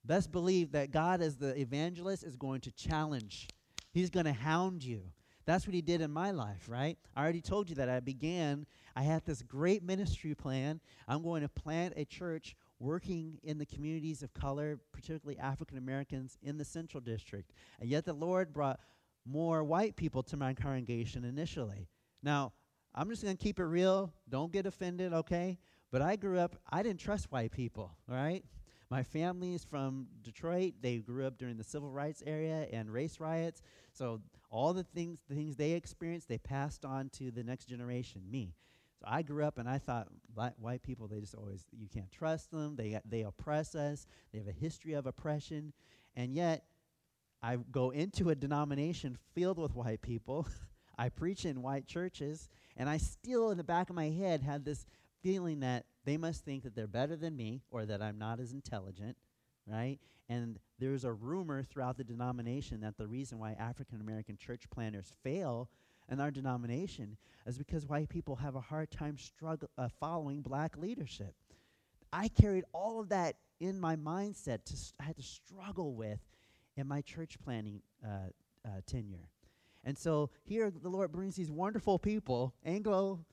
Best 0.04 0.32
believe 0.32 0.72
that 0.72 0.92
God, 0.92 1.22
as 1.22 1.38
the 1.38 1.58
evangelist, 1.60 2.24
is 2.24 2.36
going 2.36 2.62
to 2.62 2.72
challenge, 2.72 3.48
He's 3.94 4.10
going 4.10 4.26
to 4.26 4.34
hound 4.34 4.84
you. 4.84 5.02
That's 5.46 5.66
what 5.66 5.74
He 5.74 5.82
did 5.82 6.02
in 6.02 6.12
my 6.12 6.32
life, 6.32 6.68
right? 6.68 6.98
I 7.16 7.24
already 7.24 7.42
told 7.42 7.70
you 7.70 7.76
that 7.76 7.90
I 7.90 8.00
began, 8.00 8.66
I 8.96 9.04
had 9.04 9.26
this 9.26 9.42
great 9.42 9.84
ministry 9.84 10.36
plan. 10.36 10.82
I'm 11.08 11.24
going 11.24 11.42
to 11.42 11.50
plant 11.50 11.94
a 11.96 12.04
church 12.04 12.56
working 12.80 13.40
in 13.44 13.58
the 13.58 13.66
communities 13.66 14.24
of 14.24 14.34
color, 14.34 14.80
particularly 14.92 15.40
African 15.40 15.78
Americans 15.78 16.38
in 16.42 16.58
the 16.58 16.66
Central 16.66 17.02
District. 17.02 17.52
And 17.80 17.90
yet 17.90 18.06
the 18.06 18.13
Lord 18.13 18.54
brought 18.54 18.80
more 19.26 19.63
white 19.63 19.96
people 19.96 20.24
to 20.24 20.38
my 20.38 20.54
congregation 20.54 21.26
initially. 21.26 21.90
Now, 22.24 22.54
I'm 22.94 23.10
just 23.10 23.24
going 23.24 23.36
to 23.36 23.44
keep 23.44 23.60
it 23.60 23.66
real. 23.66 24.13
Don't 24.30 24.52
get 24.52 24.66
offended, 24.66 25.13
okay? 25.13 25.60
But 25.92 26.02
I 26.02 26.16
grew 26.16 26.40
up, 26.40 26.56
I 26.70 26.84
didn't 26.84 27.00
trust 27.00 27.32
white 27.32 27.52
people, 27.52 27.96
right? 28.08 28.44
My 28.90 29.04
family 29.04 29.54
is 29.54 29.63
from 29.63 30.08
Detroit. 30.22 30.76
They 30.82 30.98
grew 30.98 31.26
up 31.28 31.38
during 31.38 31.58
the 31.58 31.63
civil 31.63 31.92
rights 31.92 32.24
area 32.26 32.68
and 32.72 32.90
race 32.92 33.20
riots. 33.20 33.62
So 33.92 34.22
all 34.50 34.74
the 34.74 34.84
things 34.84 35.20
the 35.28 35.36
things 35.36 35.58
they 35.58 35.72
experienced, 35.72 36.30
they 36.30 36.38
passed 36.38 36.86
on 36.86 37.10
to 37.18 37.32
the 37.32 37.44
next 37.44 37.66
generation, 37.66 38.22
me. 38.30 38.56
So 38.99 39.05
I 39.07 39.21
grew 39.21 39.45
up 39.45 39.57
and 39.57 39.69
I 39.69 39.77
thought 39.77 40.07
white 40.33 40.83
people, 40.83 41.07
they 41.07 41.19
just 41.19 41.36
always 41.36 41.65
you 41.71 41.88
can't 41.88 42.12
trust 42.12 42.51
them. 42.51 42.75
They 42.75 42.99
they 43.05 43.21
oppress 43.21 43.75
us. 43.75 44.07
They 44.31 44.39
have 44.39 44.47
a 44.47 44.51
history 44.51 44.93
of 44.93 45.05
oppression. 45.05 45.73
And 46.15 46.33
yet 46.33 46.63
I 47.41 47.57
go 47.71 47.91
into 47.91 48.29
a 48.29 48.36
denomination 48.36 49.17
filled 49.36 49.60
with 49.60 49.75
white 49.75 50.01
people. 50.01 50.47
I 50.97 51.10
preach 51.10 51.45
in 51.45 51.62
white 51.62 51.86
churches, 51.86 52.49
and 52.75 52.89
I 52.89 52.97
still 52.97 53.51
in 53.51 53.57
the 53.57 53.63
back 53.63 53.91
of 53.91 53.95
my 53.95 54.10
head 54.10 54.41
had 54.41 54.65
this 54.65 54.88
feeling 55.21 55.60
that 55.60 55.86
they 56.05 56.17
must 56.17 56.43
think 56.43 56.63
that 56.63 56.75
they're 56.75 56.88
better 56.88 57.15
than 57.15 57.36
me 57.36 57.62
or 57.69 57.86
that 57.86 58.01
I'm 58.01 58.17
not 58.17 58.39
as 58.39 58.51
intelligent, 58.51 59.15
right? 59.67 59.99
And 60.27 60.57
there's 60.79 61.03
a 61.03 61.13
rumor 61.13 61.62
throughout 61.63 61.97
the 61.97 62.03
denomination 62.03 62.81
that 62.81 62.97
the 62.97 63.07
reason 63.07 63.38
why 63.38 63.53
African 63.60 64.01
American 64.01 64.38
church 64.38 64.69
planters 64.71 65.13
fail 65.23 65.69
in 66.10 66.20
our 66.20 66.32
denomination 66.32 67.17
is 67.46 67.58
because 67.58 67.86
white 67.86 68.10
people 68.10 68.36
have 68.36 68.56
a 68.56 68.62
hard 68.62 68.91
time 68.91 69.17
struggle 69.17 69.70
uh, 69.78 69.89
following 70.00 70.41
black 70.41 70.78
leadership. 70.78 71.34
I 72.12 72.30
carried 72.30 72.63
all 72.74 73.00
of 73.00 73.10
that 73.10 73.36
in 73.60 73.80
my 73.80 73.96
mindset 73.96 74.63
to 74.65 74.78
st- 74.78 74.93
I 75.00 75.04
had 75.04 75.17
to 75.17 75.24
struggle 75.24 75.93
with 75.93 76.20
in 76.76 76.88
my 76.88 77.02
church 77.02 77.38
planting 77.43 77.82
uh, 78.06 78.30
uh, 78.65 78.70
tenure. 78.86 79.30
And 79.84 79.98
so 79.98 80.30
here 80.43 80.72
the 80.72 80.89
Lord 80.89 81.12
brings 81.12 81.36
these 81.36 81.52
wonderful 81.52 82.00
people, 82.00 82.54
Anglo 82.65 83.26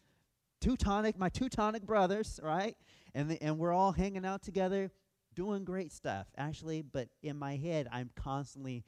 Teutonic, 0.60 1.18
my 1.18 1.28
Teutonic 1.28 1.82
brothers, 1.82 2.40
right? 2.42 2.76
And 3.14 3.30
the, 3.30 3.42
and 3.42 3.58
we're 3.58 3.72
all 3.72 3.92
hanging 3.92 4.24
out 4.24 4.42
together, 4.42 4.90
doing 5.34 5.64
great 5.64 5.92
stuff, 5.92 6.26
actually. 6.36 6.82
But 6.82 7.08
in 7.22 7.38
my 7.38 7.56
head, 7.56 7.88
I'm 7.92 8.10
constantly, 8.16 8.84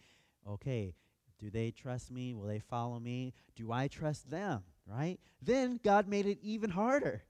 okay, 0.48 0.94
do 1.38 1.50
they 1.50 1.70
trust 1.70 2.10
me? 2.10 2.34
Will 2.34 2.46
they 2.46 2.58
follow 2.58 2.98
me? 2.98 3.34
Do 3.54 3.72
I 3.72 3.88
trust 3.88 4.30
them? 4.30 4.62
Right? 4.86 5.18
Then 5.42 5.80
God 5.82 6.08
made 6.08 6.26
it 6.26 6.38
even 6.42 6.70
harder 6.70 7.24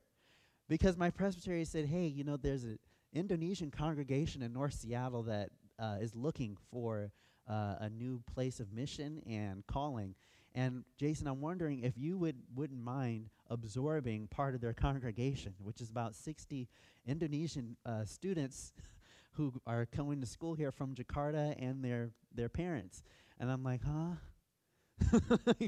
because 0.68 0.96
my 0.96 1.10
presbytery 1.10 1.64
said, 1.64 1.86
hey, 1.86 2.06
you 2.06 2.24
know, 2.24 2.36
there's 2.36 2.64
an 2.64 2.78
Indonesian 3.12 3.70
congregation 3.70 4.42
in 4.42 4.52
North 4.52 4.74
Seattle 4.74 5.22
that 5.24 5.50
uh, 5.78 5.96
is 6.00 6.14
looking 6.14 6.56
for 6.70 7.10
uh, 7.48 7.76
a 7.80 7.88
new 7.88 8.22
place 8.34 8.60
of 8.60 8.72
mission 8.72 9.22
and 9.26 9.66
calling. 9.66 10.14
And 10.54 10.84
Jason, 10.98 11.26
I'm 11.26 11.40
wondering 11.40 11.80
if 11.80 11.98
you 11.98 12.16
would 12.18 12.36
wouldn't 12.54 12.82
mind 12.82 13.28
absorbing 13.50 14.26
part 14.28 14.54
of 14.54 14.60
their 14.60 14.72
congregation, 14.72 15.54
which 15.62 15.80
is 15.80 15.90
about 15.90 16.14
60 16.14 16.68
Indonesian 17.06 17.76
uh, 17.84 18.04
students 18.04 18.72
who 19.32 19.52
are 19.66 19.86
coming 19.86 20.20
to 20.20 20.26
school 20.26 20.54
here 20.54 20.72
from 20.72 20.94
Jakarta 20.94 21.54
and 21.58 21.84
their 21.84 22.10
their 22.34 22.48
parents. 22.48 23.02
And 23.38 23.50
I'm 23.50 23.62
like, 23.62 23.80
huh? 23.84 25.18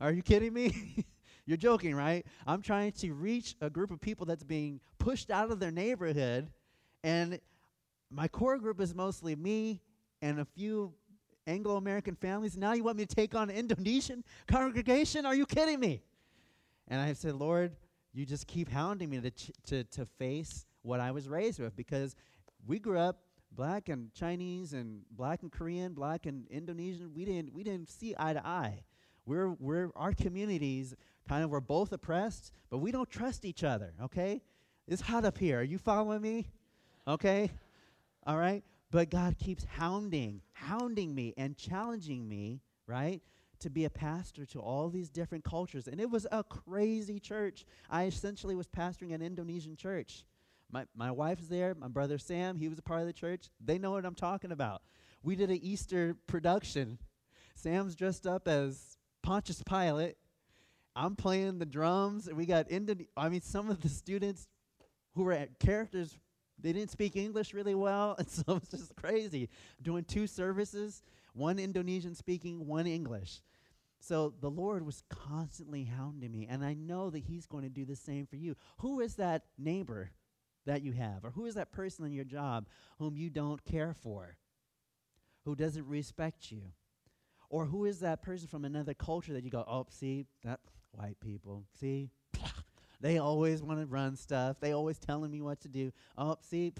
are 0.00 0.12
you 0.12 0.22
kidding 0.22 0.52
me? 0.52 1.04
You're 1.46 1.56
joking, 1.56 1.94
right? 1.94 2.26
I'm 2.46 2.62
trying 2.62 2.92
to 2.92 3.12
reach 3.12 3.56
a 3.60 3.70
group 3.70 3.90
of 3.90 4.00
people 4.00 4.26
that's 4.26 4.44
being 4.44 4.80
pushed 4.98 5.30
out 5.30 5.50
of 5.50 5.60
their 5.60 5.70
neighborhood, 5.70 6.50
and 7.02 7.40
my 8.10 8.28
core 8.28 8.58
group 8.58 8.80
is 8.80 8.94
mostly 8.94 9.34
me 9.34 9.80
and 10.20 10.40
a 10.40 10.44
few 10.44 10.92
Anglo 11.46 11.76
American 11.76 12.14
families. 12.14 12.56
Now 12.56 12.74
you 12.74 12.84
want 12.84 12.98
me 12.98 13.06
to 13.06 13.14
take 13.14 13.34
on 13.34 13.48
an 13.50 13.56
Indonesian 13.56 14.22
congregation? 14.46 15.24
Are 15.24 15.34
you 15.34 15.46
kidding 15.46 15.80
me? 15.80 16.02
And 16.88 17.00
I 17.00 17.14
said, 17.14 17.34
Lord, 17.34 17.72
you 18.12 18.26
just 18.26 18.46
keep 18.46 18.70
hounding 18.70 19.10
me 19.10 19.20
to, 19.20 19.30
ch- 19.30 19.52
to, 19.66 19.84
to 19.84 20.06
face 20.18 20.66
what 20.82 21.00
I 21.00 21.10
was 21.10 21.28
raised 21.28 21.60
with 21.60 21.74
because 21.76 22.14
we 22.66 22.78
grew 22.78 22.98
up 22.98 23.20
black 23.52 23.88
and 23.88 24.12
Chinese 24.14 24.72
and 24.72 25.02
black 25.10 25.42
and 25.42 25.52
Korean, 25.52 25.94
black 25.94 26.26
and 26.26 26.46
Indonesian. 26.48 27.12
We 27.14 27.24
didn't 27.24 27.52
we 27.52 27.62
didn't 27.62 27.88
see 27.88 28.14
eye 28.18 28.32
to 28.32 28.46
eye. 28.46 28.84
We're 29.26 29.50
we're 29.58 29.90
our 29.96 30.12
communities 30.12 30.94
kind 31.28 31.44
of 31.44 31.50
were 31.50 31.60
both 31.60 31.92
oppressed, 31.92 32.52
but 32.70 32.78
we 32.78 32.90
don't 32.90 33.10
trust 33.10 33.44
each 33.44 33.64
other. 33.64 33.92
Okay, 34.02 34.42
it's 34.86 35.02
hot 35.02 35.24
up 35.24 35.38
here. 35.38 35.60
Are 35.60 35.64
you 35.64 35.78
following 35.78 36.22
me? 36.22 36.46
Okay, 37.06 37.50
all 38.26 38.38
right. 38.38 38.62
But 38.90 39.10
God 39.10 39.36
keeps 39.38 39.64
hounding, 39.64 40.40
hounding 40.52 41.14
me 41.14 41.34
and 41.36 41.56
challenging 41.56 42.26
me, 42.26 42.62
right? 42.86 43.20
To 43.60 43.70
be 43.70 43.84
a 43.84 43.90
pastor 43.90 44.46
to 44.46 44.60
all 44.60 44.88
these 44.88 45.10
different 45.10 45.44
cultures. 45.44 45.88
And 45.88 46.00
it 46.00 46.08
was 46.08 46.26
a 46.32 46.42
crazy 46.42 47.20
church. 47.20 47.66
I 47.90 48.04
essentially 48.04 48.54
was 48.54 48.66
pastoring 48.66 49.12
an 49.12 49.20
Indonesian 49.20 49.76
church. 49.76 50.24
My, 50.70 50.84
my 50.94 51.10
wife's 51.10 51.48
there, 51.48 51.74
my 51.74 51.88
brother 51.88 52.18
Sam, 52.18 52.58
he 52.58 52.68
was 52.68 52.78
a 52.78 52.82
part 52.82 53.00
of 53.00 53.06
the 53.06 53.12
church. 53.12 53.48
They 53.64 53.78
know 53.78 53.92
what 53.92 54.04
I'm 54.04 54.14
talking 54.14 54.52
about. 54.52 54.82
We 55.22 55.34
did 55.34 55.50
an 55.50 55.60
Easter 55.62 56.16
production. 56.26 56.98
Sam's 57.54 57.96
dressed 57.96 58.26
up 58.26 58.46
as 58.46 58.98
Pontius 59.22 59.62
Pilate. 59.62 60.16
I'm 60.94 61.16
playing 61.16 61.58
the 61.58 61.66
drums. 61.66 62.28
We 62.32 62.46
got 62.46 62.68
Indone- 62.68 63.08
I 63.16 63.28
mean, 63.28 63.40
some 63.40 63.70
of 63.70 63.80
the 63.80 63.88
students 63.88 64.46
who 65.14 65.24
were 65.24 65.32
at 65.32 65.58
characters 65.58 66.16
they 66.60 66.72
didn't 66.72 66.90
speak 66.90 67.16
English 67.16 67.54
really 67.54 67.74
well, 67.74 68.14
and 68.18 68.28
so 68.28 68.56
it's 68.56 68.70
just 68.70 68.96
crazy. 68.96 69.48
Doing 69.82 70.04
two 70.04 70.26
services, 70.26 71.02
one 71.34 71.58
Indonesian 71.58 72.14
speaking, 72.14 72.66
one 72.66 72.86
English. 72.86 73.40
So 74.00 74.34
the 74.40 74.50
Lord 74.50 74.86
was 74.86 75.02
constantly 75.08 75.84
hounding 75.84 76.30
me, 76.30 76.46
and 76.48 76.64
I 76.64 76.74
know 76.74 77.10
that 77.10 77.20
He's 77.20 77.46
going 77.46 77.64
to 77.64 77.70
do 77.70 77.84
the 77.84 77.96
same 77.96 78.26
for 78.26 78.36
you. 78.36 78.56
Who 78.78 79.00
is 79.00 79.16
that 79.16 79.44
neighbor 79.56 80.10
that 80.68 80.82
you 80.82 80.92
have, 80.92 81.24
or 81.24 81.30
who 81.30 81.46
is 81.46 81.54
that 81.54 81.72
person 81.72 82.04
in 82.04 82.12
your 82.12 82.24
job 82.24 82.66
whom 82.98 83.16
you 83.16 83.30
don't 83.30 83.64
care 83.64 83.94
for, 84.02 84.36
who 85.44 85.56
doesn't 85.56 85.86
respect 85.86 86.52
you? 86.52 86.62
Or 87.50 87.64
who 87.64 87.86
is 87.86 88.00
that 88.00 88.22
person 88.22 88.48
from 88.48 88.66
another 88.66 88.92
culture 88.92 89.32
that 89.32 89.42
you 89.42 89.50
go, 89.50 89.64
oh, 89.66 89.86
see, 89.88 90.26
that 90.44 90.60
white 90.92 91.18
people, 91.20 91.64
see, 91.80 92.10
they 93.00 93.16
always 93.16 93.62
want 93.62 93.80
to 93.80 93.86
run 93.86 94.14
stuff. 94.16 94.58
They 94.60 94.72
always 94.72 94.98
telling 94.98 95.30
me 95.30 95.40
what 95.40 95.58
to 95.62 95.68
do. 95.68 95.90
Oh, 96.18 96.36
see, 96.42 96.74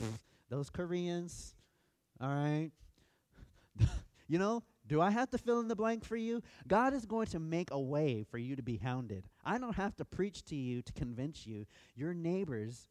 those 0.51 0.69
Koreans. 0.69 1.55
All 2.21 2.29
right. 2.29 2.71
you 4.29 4.39
know, 4.39 4.63
do 4.87 5.01
I 5.01 5.11
have 5.11 5.31
to 5.31 5.39
fill 5.39 5.61
in 5.61 5.69
the 5.69 5.77
blank 5.77 6.05
for 6.05 6.17
you? 6.17 6.43
God 6.67 6.93
is 6.93 7.07
going 7.07 7.29
to 7.29 7.39
make 7.39 7.71
a 7.71 7.81
way 7.81 8.27
for 8.31 8.37
you 8.37 8.55
to 8.55 8.63
be 8.63 8.77
hounded. 8.77 9.25
I 9.47 9.57
don't 9.57 9.77
have 9.77 9.97
to 9.97 10.05
preach 10.05 10.45
to 10.47 10.57
you 10.57 10.83
to 10.83 10.93
convince 10.93 11.47
you. 11.47 11.65
Your 11.95 12.13
neighbors 12.13 12.87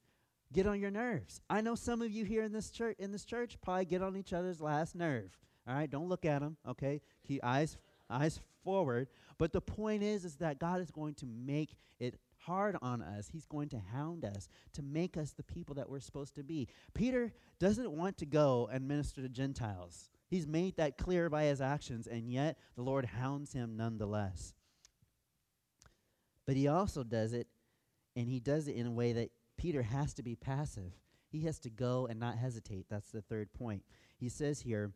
get 0.54 0.68
on 0.68 0.80
your 0.80 0.92
nerves. 0.92 1.42
I 1.50 1.62
know 1.62 1.76
some 1.76 2.02
of 2.02 2.12
you 2.12 2.26
here 2.26 2.44
in 2.44 2.54
this 2.54 2.70
church 2.72 2.96
in 3.00 3.12
this 3.12 3.26
church 3.26 3.58
probably 3.62 3.86
get 3.86 4.02
on 4.02 4.16
each 4.16 4.34
other's 4.34 4.62
last 4.62 4.96
nerve. 4.96 5.38
All 5.68 5.74
right, 5.74 5.90
don't 5.90 6.08
look 6.08 6.26
at 6.26 6.42
them, 6.42 6.58
okay? 6.68 7.02
Keep 7.28 7.44
eyes 7.44 7.78
eyes 8.10 8.40
forward. 8.64 9.08
But 9.38 9.52
the 9.52 9.62
point 9.62 10.04
is 10.04 10.26
is 10.26 10.36
that 10.38 10.60
God 10.60 10.82
is 10.82 10.92
going 10.92 11.16
to 11.16 11.26
make 11.26 11.76
it 12.00 12.16
hard 12.40 12.78
on 12.82 13.02
us. 13.02 13.28
He's 13.32 13.46
going 13.46 13.70
to 13.70 13.82
hound 13.92 14.24
us 14.24 14.48
to 14.74 14.82
make 14.82 15.18
us 15.18 15.32
the 15.32 15.44
people 15.44 15.76
that 15.76 15.90
we're 15.90 16.00
supposed 16.00 16.36
to 16.36 16.44
be. 16.44 16.68
Peter 16.94 17.34
doesn't 17.60 17.92
want 17.92 18.18
to 18.20 18.26
go 18.26 18.70
and 18.72 18.88
minister 18.88 19.22
to 19.22 19.30
Gentiles. 19.30 20.10
He's 20.30 20.48
made 20.48 20.78
that 20.78 20.98
clear 20.98 21.30
by 21.30 21.46
his 21.46 21.62
actions, 21.62 22.08
and 22.08 22.30
yet 22.30 22.58
the 22.76 22.82
Lord 22.82 23.06
hounds 23.06 23.54
him 23.54 23.76
nonetheless. 23.76 24.54
But 26.46 26.56
he 26.56 26.68
also 26.68 27.04
does 27.04 27.34
it, 27.34 27.48
and 28.16 28.28
he 28.28 28.40
does 28.40 28.68
it 28.68 28.76
in 28.76 28.88
a 28.88 28.92
way 28.92 29.14
that 29.14 29.32
Peter 29.58 29.82
has 29.82 30.14
to 30.16 30.24
be 30.24 30.36
passive. 30.36 30.94
He 31.30 31.42
has 31.42 31.60
to 31.60 31.70
go 31.70 32.08
and 32.10 32.20
not 32.20 32.38
hesitate. 32.38 32.86
That's 32.90 33.12
the 33.12 33.22
third 33.22 33.54
point. 33.54 33.84
He 34.18 34.30
says 34.30 34.62
here, 34.62 34.94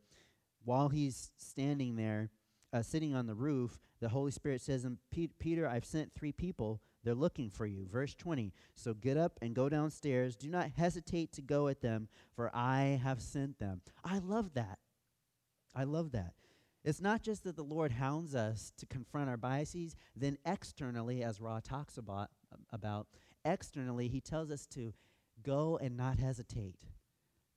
while 0.63 0.89
he's 0.89 1.31
standing 1.37 1.95
there, 1.95 2.29
uh, 2.71 2.81
sitting 2.81 3.13
on 3.13 3.27
the 3.27 3.35
roof, 3.35 3.79
the 3.99 4.09
Holy 4.09 4.31
Spirit 4.31 4.61
says, 4.61 4.85
him, 4.85 4.99
Peter, 5.39 5.67
I've 5.67 5.85
sent 5.85 6.13
three 6.13 6.31
people 6.31 6.81
they're 7.03 7.15
looking 7.15 7.49
for 7.49 7.65
you. 7.65 7.85
Verse 7.85 8.13
20. 8.15 8.53
So 8.75 8.93
get 8.93 9.17
up 9.17 9.39
and 9.41 9.55
go 9.55 9.69
downstairs. 9.69 10.35
Do 10.35 10.49
not 10.49 10.71
hesitate 10.77 11.33
to 11.33 11.41
go 11.41 11.67
at 11.67 11.81
them, 11.81 12.07
for 12.35 12.51
I 12.53 12.99
have 13.03 13.21
sent 13.21 13.59
them. 13.59 13.81
I 14.03 14.19
love 14.19 14.53
that. 14.53 14.79
I 15.75 15.83
love 15.83 16.11
that. 16.11 16.33
It's 16.83 17.01
not 17.01 17.21
just 17.21 17.43
that 17.43 17.55
the 17.55 17.63
Lord 17.63 17.91
hounds 17.91 18.33
us 18.33 18.73
to 18.77 18.85
confront 18.85 19.29
our 19.29 19.37
biases, 19.37 19.95
then 20.15 20.37
externally, 20.45 21.23
as 21.23 21.39
Rah 21.39 21.59
talks 21.59 21.97
about, 21.97 22.29
about 22.71 23.07
externally, 23.45 24.07
he 24.07 24.21
tells 24.21 24.51
us 24.51 24.65
to 24.67 24.93
go 25.43 25.77
and 25.81 25.97
not 25.97 26.19
hesitate, 26.19 26.75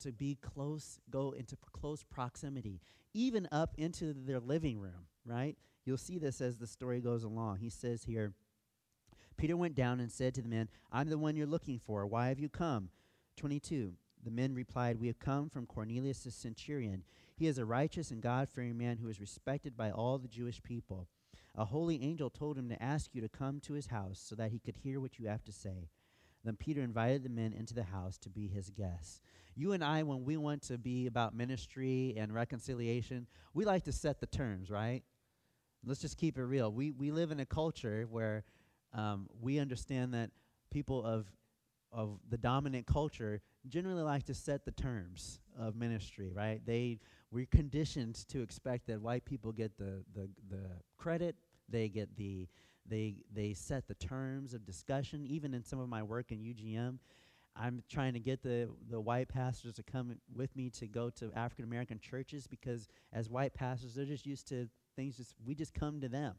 to 0.01 0.13
be 0.13 0.39
close, 0.41 0.99
go 1.11 1.33
into 1.33 1.57
p- 1.57 1.63
close 1.73 2.03
proximity, 2.03 2.81
even 3.13 3.49
up 3.53 3.75
into 3.77 4.13
their 4.13 4.41
living 4.41 4.79
room, 4.79 5.07
right? 5.25 5.57
You'll 5.85 5.97
see 5.99 6.19
this 6.19 6.41
as 6.41 6.59
the 6.59 6.67
story 6.67 7.01
goes 7.01 7.25
along. 7.25 7.59
He 7.59 7.71
says 7.71 8.05
here, 8.05 8.33
Peter 9.37 9.57
went 9.57 9.75
down 9.75 10.01
and 10.01 10.11
said 10.11 10.35
to 10.35 10.43
the 10.43 10.49
men, 10.49 10.69
I'm 10.93 11.11
the 11.11 11.19
one 11.19 11.37
you're 11.37 11.47
looking 11.47 11.79
for. 11.79 12.07
Why 12.07 12.29
have 12.29 12.39
you 12.39 12.49
come? 12.49 12.91
22. 13.37 13.95
The 14.25 14.31
men 14.31 14.55
replied, 14.55 15.01
We 15.01 15.09
have 15.09 15.19
come 15.19 15.51
from 15.51 15.67
Cornelius 15.67 16.25
the 16.25 16.31
centurion. 16.31 17.05
He 17.37 17.47
is 17.47 17.59
a 17.59 17.65
righteous 17.65 18.11
and 18.11 18.23
God 18.23 18.49
fearing 18.49 18.79
man 18.79 18.99
who 18.99 19.09
is 19.09 19.21
respected 19.21 19.77
by 19.77 19.91
all 19.91 20.19
the 20.19 20.29
Jewish 20.29 20.63
people. 20.63 21.09
A 21.57 21.65
holy 21.65 22.03
angel 22.03 22.31
told 22.31 22.59
him 22.59 22.69
to 22.69 22.83
ask 22.83 23.15
you 23.15 23.21
to 23.21 23.29
come 23.29 23.61
to 23.61 23.75
his 23.75 23.87
house 23.87 24.21
so 24.25 24.35
that 24.35 24.51
he 24.51 24.59
could 24.59 24.77
hear 24.77 25.01
what 25.01 25.19
you 25.19 25.29
have 25.29 25.45
to 25.45 25.53
say. 25.53 25.89
Then 26.45 26.57
Peter 26.57 26.83
invited 26.83 27.23
the 27.23 27.29
men 27.31 27.53
into 27.53 27.75
the 27.75 27.85
house 27.85 28.19
to 28.19 28.29
be 28.29 28.49
his 28.49 28.71
guests. 28.71 29.21
You 29.55 29.73
and 29.73 29.83
I, 29.83 30.03
when 30.03 30.25
we 30.25 30.37
want 30.37 30.63
to 30.63 30.77
be 30.79 31.07
about 31.07 31.35
ministry 31.35 32.15
and 32.17 32.35
reconciliation, 32.35 33.27
we 33.55 33.65
like 33.65 33.85
to 33.85 33.93
set 33.93 34.21
the 34.21 34.27
terms, 34.27 34.71
right? 34.71 35.03
Let's 35.87 36.01
just 36.01 36.19
keep 36.19 36.37
it 36.37 36.43
real. 36.43 36.73
We, 36.73 36.91
we 36.91 37.13
live 37.13 37.31
in 37.31 37.41
a 37.41 37.47
culture 37.47 38.07
where 38.11 38.45
um, 38.93 39.29
we 39.41 39.59
understand 39.59 40.13
that 40.15 40.31
people 40.71 41.05
of, 41.05 41.27
of 41.93 42.19
the 42.29 42.39
dominant 42.39 42.87
culture 42.87 43.41
generally 43.69 44.03
like 44.03 44.25
to 44.25 44.35
set 44.35 44.65
the 44.65 44.73
terms 44.73 45.41
of 45.59 45.77
ministry, 45.77 46.31
right? 46.35 46.61
They 46.67 46.99
we're 47.31 47.47
conditioned 47.47 48.27
to 48.29 48.43
expect 48.43 48.87
that 48.87 49.01
white 49.01 49.25
people 49.25 49.51
get 49.51 49.77
the, 49.77 50.05
the, 50.15 50.29
the 50.49 50.63
credit, 50.97 51.35
they 51.69 51.89
get 51.89 52.17
the 52.17 52.49
they 52.87 53.17
they 53.33 53.55
set 53.55 53.89
the 53.89 53.95
terms 53.95 54.55
of 54.55 54.67
discussion. 54.67 55.27
Even 55.27 55.55
in 55.55 55.65
some 55.65 55.79
of 55.81 55.89
my 55.89 56.03
work 56.03 56.31
in 56.33 56.39
UGM, 56.39 56.99
I'm 57.57 57.83
trying 57.89 58.15
to 58.15 58.21
get 58.21 58.43
the 58.43 58.69
the 58.91 59.01
white 59.01 59.29
pastors 59.29 59.75
to 59.75 59.83
come 59.83 60.17
with 60.35 60.55
me 60.57 60.71
to 60.71 60.87
go 60.87 61.11
to 61.11 61.31
African 61.35 61.65
American 61.65 61.99
churches 61.99 62.47
because 62.47 62.89
as 63.13 63.31
white 63.31 63.55
pastors, 63.55 63.95
they're 63.95 64.05
just 64.05 64.27
used 64.27 64.49
to 64.49 64.69
things. 64.97 65.17
Just 65.17 65.35
we 65.45 65.55
just 65.55 65.75
come 65.75 66.01
to 66.01 66.09
them. 66.09 66.35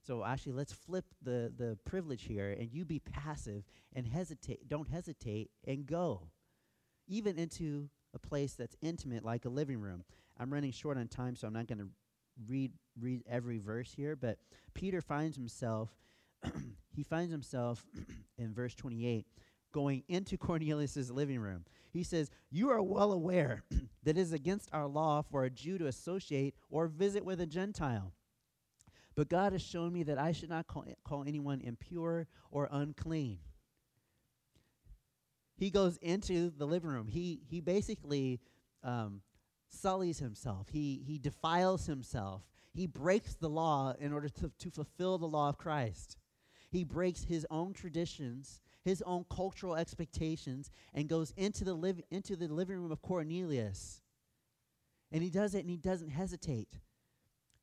So 0.00 0.24
actually, 0.24 0.52
let's 0.52 0.72
flip 0.72 1.06
the 1.22 1.52
the 1.56 1.78
privilege 1.84 2.24
here, 2.24 2.56
and 2.58 2.70
you 2.72 2.84
be 2.84 2.98
passive 3.00 3.64
and 3.94 4.06
hesitate. 4.06 4.68
Don't 4.68 4.88
hesitate 4.88 5.50
and 5.66 5.86
go, 5.86 6.28
even 7.06 7.38
into 7.38 7.88
a 8.14 8.18
place 8.18 8.54
that's 8.54 8.76
intimate 8.80 9.24
like 9.24 9.44
a 9.44 9.48
living 9.48 9.80
room. 9.80 10.04
I'm 10.38 10.52
running 10.52 10.72
short 10.72 10.98
on 10.98 11.08
time, 11.08 11.36
so 11.36 11.46
I'm 11.46 11.52
not 11.52 11.66
going 11.66 11.78
to 11.78 11.88
read 12.46 12.72
read 13.00 13.22
every 13.28 13.58
verse 13.58 13.92
here, 13.92 14.16
but 14.16 14.38
Peter 14.74 15.00
finds 15.00 15.36
himself 15.36 15.90
he 16.94 17.02
finds 17.02 17.32
himself 17.32 17.84
in 18.38 18.52
verse 18.52 18.74
28 18.74 19.26
going 19.72 20.02
into 20.08 20.36
Cornelius's 20.38 21.10
living 21.10 21.40
room. 21.40 21.64
He 21.90 22.02
says, 22.02 22.30
"You 22.50 22.70
are 22.70 22.82
well 22.82 23.12
aware 23.12 23.64
that 24.04 24.16
it 24.16 24.18
is 24.18 24.32
against 24.32 24.68
our 24.72 24.86
law 24.86 25.22
for 25.22 25.44
a 25.44 25.50
Jew 25.50 25.78
to 25.78 25.86
associate 25.86 26.54
or 26.70 26.86
visit 26.86 27.24
with 27.24 27.40
a 27.40 27.46
Gentile." 27.46 28.12
But 29.16 29.28
God 29.28 29.52
has 29.52 29.62
shown 29.62 29.92
me 29.92 30.02
that 30.04 30.18
I 30.18 30.32
should 30.32 30.48
not 30.48 30.66
call, 30.66 30.84
call 31.04 31.24
anyone 31.24 31.60
impure 31.60 32.26
or 32.50 32.68
unclean. 32.72 33.38
He 35.56 35.70
goes 35.70 35.96
into 35.98 36.50
the 36.50 36.66
living 36.66 36.90
room. 36.90 37.06
He, 37.06 37.40
he 37.48 37.60
basically 37.60 38.40
um, 38.82 39.22
sullies 39.74 40.18
himself, 40.18 40.68
he, 40.70 41.02
he 41.06 41.18
defiles 41.18 41.86
himself, 41.86 42.42
he 42.72 42.86
breaks 42.86 43.34
the 43.34 43.48
law 43.48 43.94
in 43.98 44.12
order 44.12 44.28
to, 44.28 44.50
to 44.58 44.70
fulfill 44.70 45.18
the 45.18 45.26
law 45.26 45.48
of 45.48 45.58
Christ. 45.58 46.16
He 46.70 46.82
breaks 46.82 47.22
his 47.22 47.46
own 47.50 47.72
traditions, 47.72 48.60
his 48.84 49.00
own 49.02 49.24
cultural 49.30 49.76
expectations, 49.76 50.70
and 50.92 51.08
goes 51.08 51.32
into 51.36 51.64
the, 51.64 51.74
liv- 51.74 52.02
into 52.10 52.34
the 52.34 52.48
living 52.48 52.78
room 52.78 52.90
of 52.90 53.00
Cornelius. 53.00 54.02
And 55.12 55.22
he 55.22 55.30
does 55.30 55.54
it 55.54 55.60
and 55.60 55.70
he 55.70 55.76
doesn't 55.76 56.10
hesitate. 56.10 56.80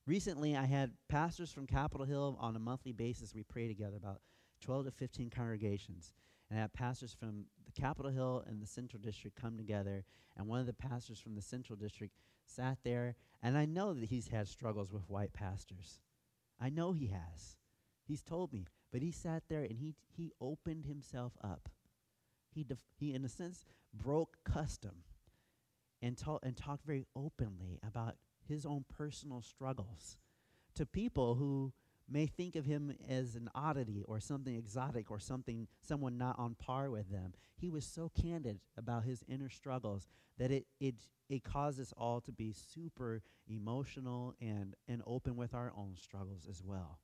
Recently, 0.08 0.56
I 0.56 0.66
had 0.66 0.92
pastors 1.10 1.52
from 1.52 1.68
Capitol 1.68 2.06
Hill 2.06 2.38
on 2.40 2.56
a 2.56 2.60
monthly 2.60 2.94
basis. 2.94 3.36
We 3.36 3.44
pray 3.44 3.68
together, 3.68 3.98
about 3.98 4.22
12 4.62 4.86
to 4.86 4.92
15 4.92 5.30
congregations. 5.30 6.14
And 6.50 6.58
I 6.58 6.62
had 6.62 6.74
pastors 6.74 7.14
from 7.14 7.46
the 7.74 7.82
Capitol 7.82 8.12
Hill 8.12 8.44
and 8.48 8.62
the 8.62 8.68
Central 8.68 9.02
District 9.02 9.40
come 9.40 9.58
together. 9.58 10.04
And 10.38 10.48
one 10.48 10.60
of 10.60 10.66
the 10.66 10.74
pastors 10.74 11.20
from 11.20 11.36
the 11.36 11.42
Central 11.42 11.78
District 11.78 12.14
sat 12.46 12.78
there. 12.84 13.16
And 13.42 13.58
I 13.58 13.66
know 13.66 13.94
that 13.94 14.10
he's 14.10 14.28
had 14.28 14.48
struggles 14.48 14.92
with 14.92 15.10
white 15.10 15.34
pastors. 15.34 16.00
I 16.60 16.70
know 16.70 16.92
he 16.92 17.08
has. 17.08 17.58
He's 18.04 18.24
told 18.24 18.54
me. 18.54 18.68
But 18.92 19.02
he 19.02 19.12
sat 19.12 19.44
there 19.50 19.64
and 19.64 19.78
he, 19.78 19.96
he 20.10 20.32
opened 20.42 20.86
himself 20.86 21.34
up. 21.44 21.70
He, 22.54 22.64
def- 22.64 22.84
he, 22.98 23.14
in 23.14 23.24
a 23.24 23.30
sense, 23.30 23.64
broke 23.94 24.38
custom 24.44 25.04
and, 26.02 26.18
ta- 26.18 26.40
and 26.44 26.58
talked 26.58 26.86
very 26.86 27.06
openly 27.16 27.80
about 27.88 28.16
his 28.48 28.66
own 28.66 28.84
personal 28.90 29.42
struggles 29.42 30.18
to 30.76 30.86
people 30.86 31.36
who 31.36 31.72
may 32.12 32.26
think 32.26 32.56
of 32.56 32.66
him 32.66 32.94
as 33.08 33.36
an 33.36 33.50
oddity 33.56 34.04
or 34.08 34.20
something 34.20 34.56
exotic 34.56 35.10
or 35.10 35.20
something 35.20 35.68
someone 35.82 36.18
not 36.18 36.38
on 36.38 36.56
par 36.56 36.90
with 36.90 37.10
them. 37.10 37.34
He 37.56 37.70
was 37.70 37.86
so 37.86 38.10
candid 38.10 38.60
about 38.78 39.04
his 39.04 39.24
inner 39.28 39.50
struggles 39.50 40.08
that 40.38 40.52
it 40.52 40.66
it 40.80 40.96
it 41.30 41.44
caused 41.44 41.80
us 41.80 41.94
all 41.98 42.20
to 42.22 42.32
be 42.32 42.54
super 42.54 43.22
emotional 43.48 44.36
and 44.42 44.76
and 44.88 45.02
open 45.06 45.36
with 45.36 45.54
our 45.54 45.72
own 45.78 45.96
struggles 45.96 46.48
as 46.50 46.64
well. 46.64 47.00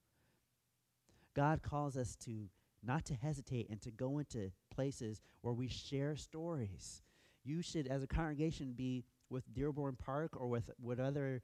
God 1.33 1.61
calls 1.61 1.95
us 1.95 2.15
to 2.25 2.49
not 2.83 3.05
to 3.05 3.13
hesitate 3.13 3.69
and 3.69 3.81
to 3.81 3.91
go 3.91 4.17
into 4.17 4.51
places 4.73 5.21
where 5.41 5.53
we 5.53 5.67
share 5.67 6.15
stories. 6.15 7.03
You 7.43 7.61
should, 7.61 7.87
as 7.87 8.03
a 8.03 8.07
congregation, 8.07 8.73
be 8.73 9.05
with 9.29 9.53
Dearborn 9.53 9.95
Park 9.95 10.39
or 10.39 10.47
with 10.47 10.69
what 10.79 10.99
other 10.99 11.41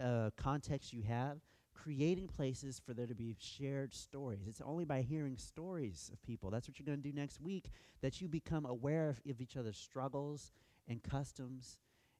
uh, 0.00 0.30
context 0.36 0.92
you 0.92 1.02
have, 1.02 1.38
creating 1.74 2.28
places 2.28 2.80
for 2.84 2.94
there 2.94 3.06
to 3.06 3.14
be 3.14 3.36
shared 3.38 3.94
stories. 3.94 4.46
It's 4.46 4.60
only 4.60 4.84
by 4.84 5.02
hearing 5.02 5.36
stories 5.36 6.10
of 6.12 6.22
people. 6.22 6.50
That's 6.50 6.68
what 6.68 6.78
you're 6.78 6.86
going 6.86 7.02
to 7.02 7.10
do 7.10 7.14
next 7.14 7.40
week, 7.40 7.70
that 8.00 8.20
you 8.20 8.28
become 8.28 8.64
aware 8.64 9.08
of, 9.08 9.20
of 9.28 9.40
each 9.40 9.56
other's 9.56 9.76
struggles 9.76 10.52
and 10.88 11.02
customs 11.02 11.78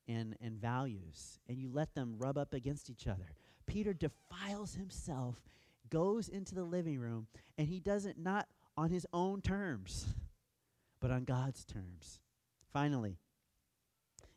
and, 0.08 0.36
and 0.40 0.60
values, 0.60 1.38
and 1.48 1.58
you 1.58 1.70
let 1.72 1.94
them 1.94 2.16
rub 2.18 2.36
up 2.36 2.52
against 2.52 2.90
each 2.90 3.06
other. 3.06 3.34
Peter 3.66 3.94
defiles 3.94 4.74
himself, 4.74 5.36
goes 5.88 6.28
into 6.28 6.54
the 6.54 6.64
living 6.64 6.98
room, 6.98 7.26
and 7.56 7.68
he 7.68 7.80
does 7.80 8.04
it 8.04 8.18
not 8.18 8.46
on 8.76 8.90
his 8.90 9.06
own 9.12 9.40
terms, 9.40 10.06
but 11.00 11.10
on 11.10 11.24
God's 11.24 11.64
terms. 11.64 12.20
Finally, 12.72 13.16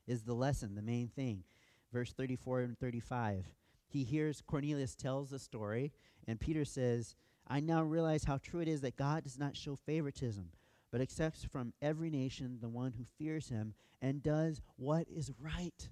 is 0.08 0.24
the 0.24 0.34
lesson, 0.34 0.76
the 0.76 0.82
main 0.82 1.10
thing. 1.10 1.44
Verse 1.92 2.14
34 2.14 2.62
and 2.62 2.80
35 2.80 3.46
he 3.88 4.04
hears 4.04 4.42
Cornelius 4.42 4.96
tells 4.96 5.30
the 5.30 5.40
story, 5.40 5.94
and 6.28 6.40
Peter 6.40 6.66
says, 6.66 7.16
I 7.48 7.60
now 7.62 7.82
realize 7.82 8.26
how 8.26 8.38
true 8.38 8.60
it 8.60 8.68
is 8.68 8.82
that 8.82 8.98
God 8.98 9.24
does 9.24 9.40
not 9.40 9.56
show 9.56 9.76
favoritism, 9.76 10.50
but 10.92 11.02
accepts 11.02 11.44
from 11.44 11.74
every 11.82 12.10
nation 12.10 12.58
the 12.62 12.70
one 12.70 12.94
who 12.94 13.06
fears 13.18 13.50
him 13.50 13.74
and 14.02 14.22
does 14.22 14.62
what 14.76 15.08
is 15.10 15.32
right. 15.40 15.90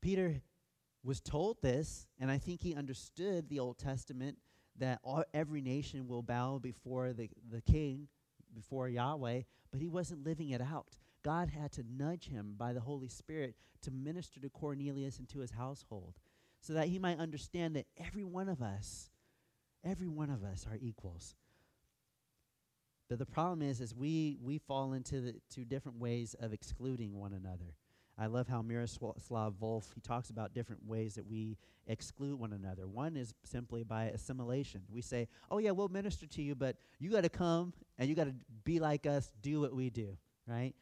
Peter 0.00 0.42
was 1.02 1.20
told 1.20 1.62
this, 1.62 2.06
and 2.18 2.30
I 2.30 2.38
think 2.38 2.62
he 2.62 2.74
understood 2.74 3.48
the 3.48 3.60
Old 3.60 3.78
Testament 3.78 4.38
that 4.78 5.00
all, 5.02 5.24
every 5.32 5.60
nation 5.60 6.06
will 6.06 6.22
bow 6.22 6.58
before 6.58 7.12
the, 7.12 7.28
the 7.50 7.60
king, 7.60 8.08
before 8.54 8.88
Yahweh, 8.88 9.42
but 9.70 9.80
he 9.80 9.88
wasn't 9.88 10.24
living 10.24 10.50
it 10.50 10.60
out. 10.60 10.98
God 11.22 11.48
had 11.50 11.72
to 11.72 11.84
nudge 11.90 12.28
him 12.28 12.54
by 12.56 12.72
the 12.72 12.80
Holy 12.80 13.08
Spirit 13.08 13.54
to 13.82 13.90
minister 13.90 14.40
to 14.40 14.48
Cornelius 14.48 15.18
and 15.18 15.28
to 15.30 15.40
his 15.40 15.50
household 15.50 16.14
so 16.60 16.74
that 16.74 16.88
he 16.88 16.98
might 16.98 17.18
understand 17.18 17.76
that 17.76 17.86
every 17.96 18.24
one 18.24 18.48
of 18.48 18.62
us, 18.62 19.10
every 19.84 20.08
one 20.08 20.30
of 20.30 20.44
us 20.44 20.66
are 20.70 20.78
equals. 20.80 21.34
But 23.08 23.18
the 23.18 23.26
problem 23.26 23.62
is, 23.62 23.80
is 23.80 23.94
we, 23.94 24.38
we 24.42 24.58
fall 24.58 24.92
into 24.92 25.20
the 25.20 25.34
two 25.52 25.64
different 25.64 25.98
ways 25.98 26.36
of 26.38 26.52
excluding 26.52 27.18
one 27.18 27.32
another. 27.32 27.74
I 28.16 28.26
love 28.26 28.46
how 28.46 28.60
Miroslav 28.60 29.54
Volf, 29.60 29.94
he 29.94 30.00
talks 30.02 30.28
about 30.28 30.52
different 30.52 30.86
ways 30.86 31.14
that 31.14 31.26
we 31.26 31.56
exclude 31.86 32.38
one 32.38 32.52
another. 32.52 32.86
One 32.86 33.16
is 33.16 33.34
simply 33.42 33.82
by 33.82 34.04
assimilation. 34.04 34.82
We 34.90 35.00
say, 35.00 35.26
oh 35.50 35.58
yeah, 35.58 35.70
we'll 35.70 35.88
minister 35.88 36.26
to 36.26 36.42
you, 36.42 36.54
but 36.54 36.76
you 36.98 37.10
got 37.10 37.22
to 37.22 37.30
come 37.30 37.72
and 37.98 38.08
you 38.08 38.14
got 38.14 38.24
to 38.24 38.34
be 38.62 38.78
like 38.78 39.06
us, 39.06 39.32
do 39.40 39.60
what 39.60 39.74
we 39.74 39.88
do, 39.88 40.18
right? 40.46 40.74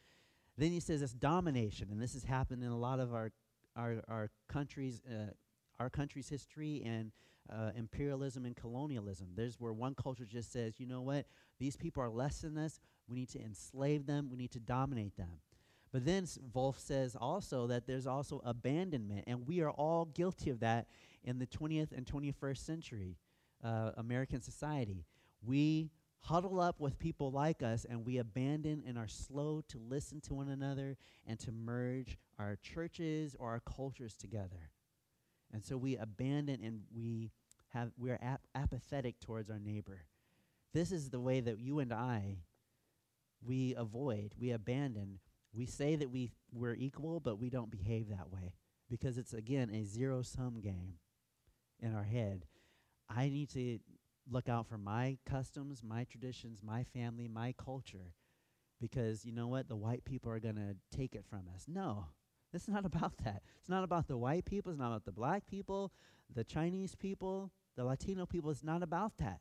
Then 0.59 0.73
he 0.73 0.81
says 0.81 1.03
it's 1.03 1.15
domination, 1.15 1.89
and 1.93 2.03
this 2.03 2.15
has 2.15 2.25
happened 2.25 2.65
in 2.65 2.71
a 2.71 2.79
lot 2.79 2.99
of 2.99 3.15
our 3.15 3.31
our 3.77 4.03
our 4.09 4.31
countries, 4.49 5.01
uh, 5.09 5.31
our 5.79 5.89
country's 5.89 6.29
history 6.29 6.83
and 6.85 7.13
uh, 7.49 7.71
imperialism 7.77 8.45
and 8.45 8.57
colonialism. 8.57 9.29
There's 9.37 9.61
where 9.61 9.73
one 9.73 9.95
culture 9.95 10.27
just 10.27 10.53
says, 10.53 10.75
you 10.79 10.87
know 10.87 11.01
what, 11.01 11.27
these 11.61 11.77
people 11.77 12.03
are 12.03 12.11
less 12.11 12.41
than 12.41 12.59
us. 12.59 12.81
We 13.09 13.15
need 13.15 13.29
to 13.31 13.41
enslave 13.41 14.07
them. 14.07 14.29
We 14.31 14.37
need 14.37 14.51
to 14.51 14.61
dominate 14.61 15.17
them. 15.17 15.41
But 15.93 16.05
then 16.05 16.25
Volf 16.25 16.79
says 16.79 17.17
also 17.19 17.69
that 17.69 17.87
there's 17.87 18.07
also 18.07 18.43
abandonment, 18.45 19.25
and 19.27 19.47
we 19.47 19.61
are 19.61 19.71
all 19.71 20.07
guilty 20.07 20.51
of 20.51 20.61
that 20.61 20.89
in 21.25 21.39
the 21.39 21.47
20th 21.47 21.93
and 21.97 22.05
21st 22.05 22.59
century 22.59 23.17
uh, 23.65 23.93
American 23.97 24.43
society. 24.43 25.07
We 25.43 25.91
huddle 26.23 26.61
up 26.61 26.81
with 26.81 26.99
people 26.99 27.31
like 27.31 27.63
us 27.63 27.87
and 27.89 28.05
we 28.07 28.19
abandon 28.19 28.83
and 28.87 28.99
are 28.99 29.09
slow 29.09 29.63
to 29.69 29.79
listen 29.79 30.21
to 30.23 30.35
one 30.35 30.49
another 30.49 30.97
and 31.27 31.39
to 31.41 31.53
merge 31.53 32.19
our 32.39 32.57
churches 32.57 33.37
or 33.39 33.51
our 33.51 33.61
cultures 33.61 34.17
together. 34.17 34.71
And 35.53 35.65
so 35.65 35.77
we 35.77 35.97
abandon 35.97 36.63
and 36.63 36.83
we 36.95 37.33
have 37.71 37.93
we're 37.99 38.19
ap- 38.23 38.47
apathetic 38.55 39.21
towards 39.21 39.51
our 39.51 39.59
neighbor. 39.59 40.05
This 40.75 40.93
is 40.93 41.11
the 41.11 41.21
way 41.21 41.41
that 41.41 41.59
you 41.61 41.79
and 41.81 41.93
I 41.93 42.39
we 43.43 43.75
avoid, 43.77 44.33
we 44.39 44.51
abandon. 44.51 45.21
We 45.53 45.67
say 45.67 45.97
that 45.97 46.11
we 46.11 46.33
we're 46.53 46.75
equal 46.75 47.21
but 47.21 47.39
we 47.39 47.51
don't 47.51 47.71
behave 47.71 48.09
that 48.11 48.31
way 48.31 48.55
because 48.91 49.19
it's 49.19 49.35
again 49.35 49.71
a 49.71 49.85
zero 49.85 50.23
sum 50.23 50.61
game. 50.61 50.95
in 51.81 51.95
our 51.95 52.05
head. 52.05 52.47
I 53.09 53.29
need 53.29 53.51
to 53.51 53.79
look 54.31 54.49
out 54.49 54.67
for 54.67 54.79
my 54.79 55.19
customs, 55.27 55.83
my 55.83 56.05
traditions, 56.05 56.61
my 56.63 56.85
family, 56.85 57.29
my 57.29 57.55
culture. 57.63 58.15
Because 58.81 59.25
you 59.25 59.33
know 59.33 59.49
what? 59.49 59.69
The 59.69 59.77
white 59.77 60.05
people 60.05 60.31
are 60.31 60.39
going 60.39 60.57
to 60.57 60.77
take 60.97 61.15
it 61.15 61.25
from 61.29 61.45
us. 61.55 61.65
No, 61.67 62.07
this 62.53 62.63
is 62.63 62.69
not 62.69 62.85
about 62.85 63.13
that. 63.25 63.43
It's 63.59 63.69
not 63.69 63.85
about 63.85 64.09
the 64.09 64.17
white 64.17 64.45
people. 64.45 64.71
It's 64.71 64.79
not 64.79 64.89
about 64.89 65.05
the 65.05 65.13
black 65.13 65.47
people, 65.47 65.93
the 66.35 66.45
Chinese 66.45 66.95
people, 66.95 67.51
the 67.77 67.85
Latino 67.85 68.27
people. 68.27 68.51
It's 68.51 68.65
not 68.65 68.83
about 68.83 69.19
that. 69.19 69.41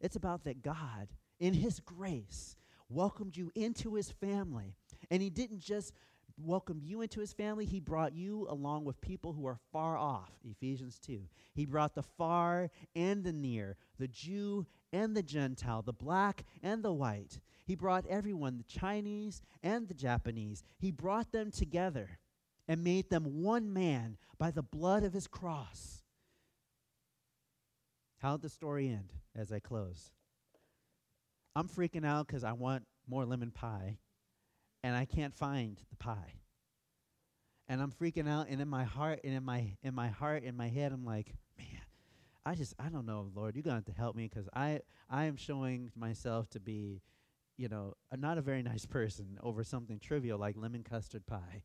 It's 0.00 0.16
about 0.16 0.44
that 0.44 0.62
God, 0.62 1.08
in 1.38 1.54
His 1.54 1.80
grace, 1.80 2.56
welcomed 2.88 3.36
you 3.36 3.50
into 3.54 3.94
His 3.94 4.10
family. 4.10 4.74
And 5.10 5.22
He 5.22 5.30
didn't 5.30 5.60
just 5.60 5.92
welcome 6.38 6.80
you 6.82 7.00
into 7.02 7.20
His 7.20 7.32
family, 7.32 7.64
He 7.64 7.80
brought 7.80 8.14
you 8.14 8.46
along 8.48 8.84
with 8.84 9.00
people 9.00 9.32
who 9.32 9.46
are 9.46 9.58
far 9.72 9.96
off. 9.96 10.30
Ephesians 10.44 10.98
2. 10.98 11.20
He 11.54 11.66
brought 11.66 11.94
the 11.94 12.02
far 12.02 12.70
and 12.94 13.24
the 13.24 13.32
near, 13.32 13.76
the 13.98 14.08
Jew 14.08 14.66
and 14.92 15.16
the 15.16 15.22
Gentile, 15.22 15.82
the 15.82 15.92
black 15.92 16.44
and 16.62 16.82
the 16.82 16.92
white. 16.92 17.40
He 17.64 17.74
brought 17.74 18.06
everyone, 18.06 18.58
the 18.58 18.64
Chinese 18.64 19.42
and 19.62 19.88
the 19.88 19.94
Japanese. 19.94 20.62
He 20.78 20.90
brought 20.90 21.32
them 21.32 21.50
together 21.50 22.18
and 22.68 22.84
made 22.84 23.10
them 23.10 23.42
one 23.42 23.72
man 23.72 24.16
by 24.38 24.50
the 24.50 24.62
blood 24.62 25.04
of 25.04 25.12
his 25.12 25.26
cross. 25.26 26.02
How'd 28.18 28.42
the 28.42 28.48
story 28.48 28.88
end 28.88 29.12
as 29.34 29.50
I 29.50 29.58
close? 29.58 30.12
I'm 31.56 31.68
freaking 31.68 32.06
out 32.06 32.26
because 32.26 32.44
I 32.44 32.52
want 32.52 32.84
more 33.08 33.24
lemon 33.24 33.50
pie, 33.50 33.98
and 34.82 34.96
I 34.96 35.04
can't 35.04 35.34
find 35.34 35.80
the 35.90 35.96
pie. 35.96 36.34
And 37.68 37.80
I'm 37.80 37.92
freaking 37.92 38.28
out, 38.28 38.48
and 38.48 38.60
in 38.60 38.68
my 38.68 38.84
heart, 38.84 39.20
and 39.24 39.34
in 39.34 39.44
my 39.44 39.76
in 39.82 39.94
my 39.94 40.08
heart, 40.08 40.42
in 40.42 40.56
my 40.56 40.68
head, 40.68 40.92
I'm 40.92 41.04
like, 41.04 41.32
man, 41.56 41.80
I 42.44 42.54
just 42.54 42.74
I 42.78 42.88
don't 42.88 43.06
know, 43.06 43.30
Lord, 43.34 43.54
you're 43.54 43.62
gonna 43.62 43.76
have 43.76 43.84
to 43.86 43.92
help 43.92 44.16
me 44.16 44.28
because 44.28 44.48
I 44.54 44.80
I 45.08 45.24
am 45.24 45.36
showing 45.36 45.90
myself 45.96 46.50
to 46.50 46.60
be, 46.60 47.02
you 47.56 47.68
know, 47.68 47.94
a, 48.10 48.16
not 48.16 48.38
a 48.38 48.42
very 48.42 48.62
nice 48.62 48.84
person 48.84 49.38
over 49.42 49.64
something 49.64 50.00
trivial 50.00 50.38
like 50.38 50.56
lemon 50.56 50.82
custard 50.82 51.26
pie. 51.26 51.62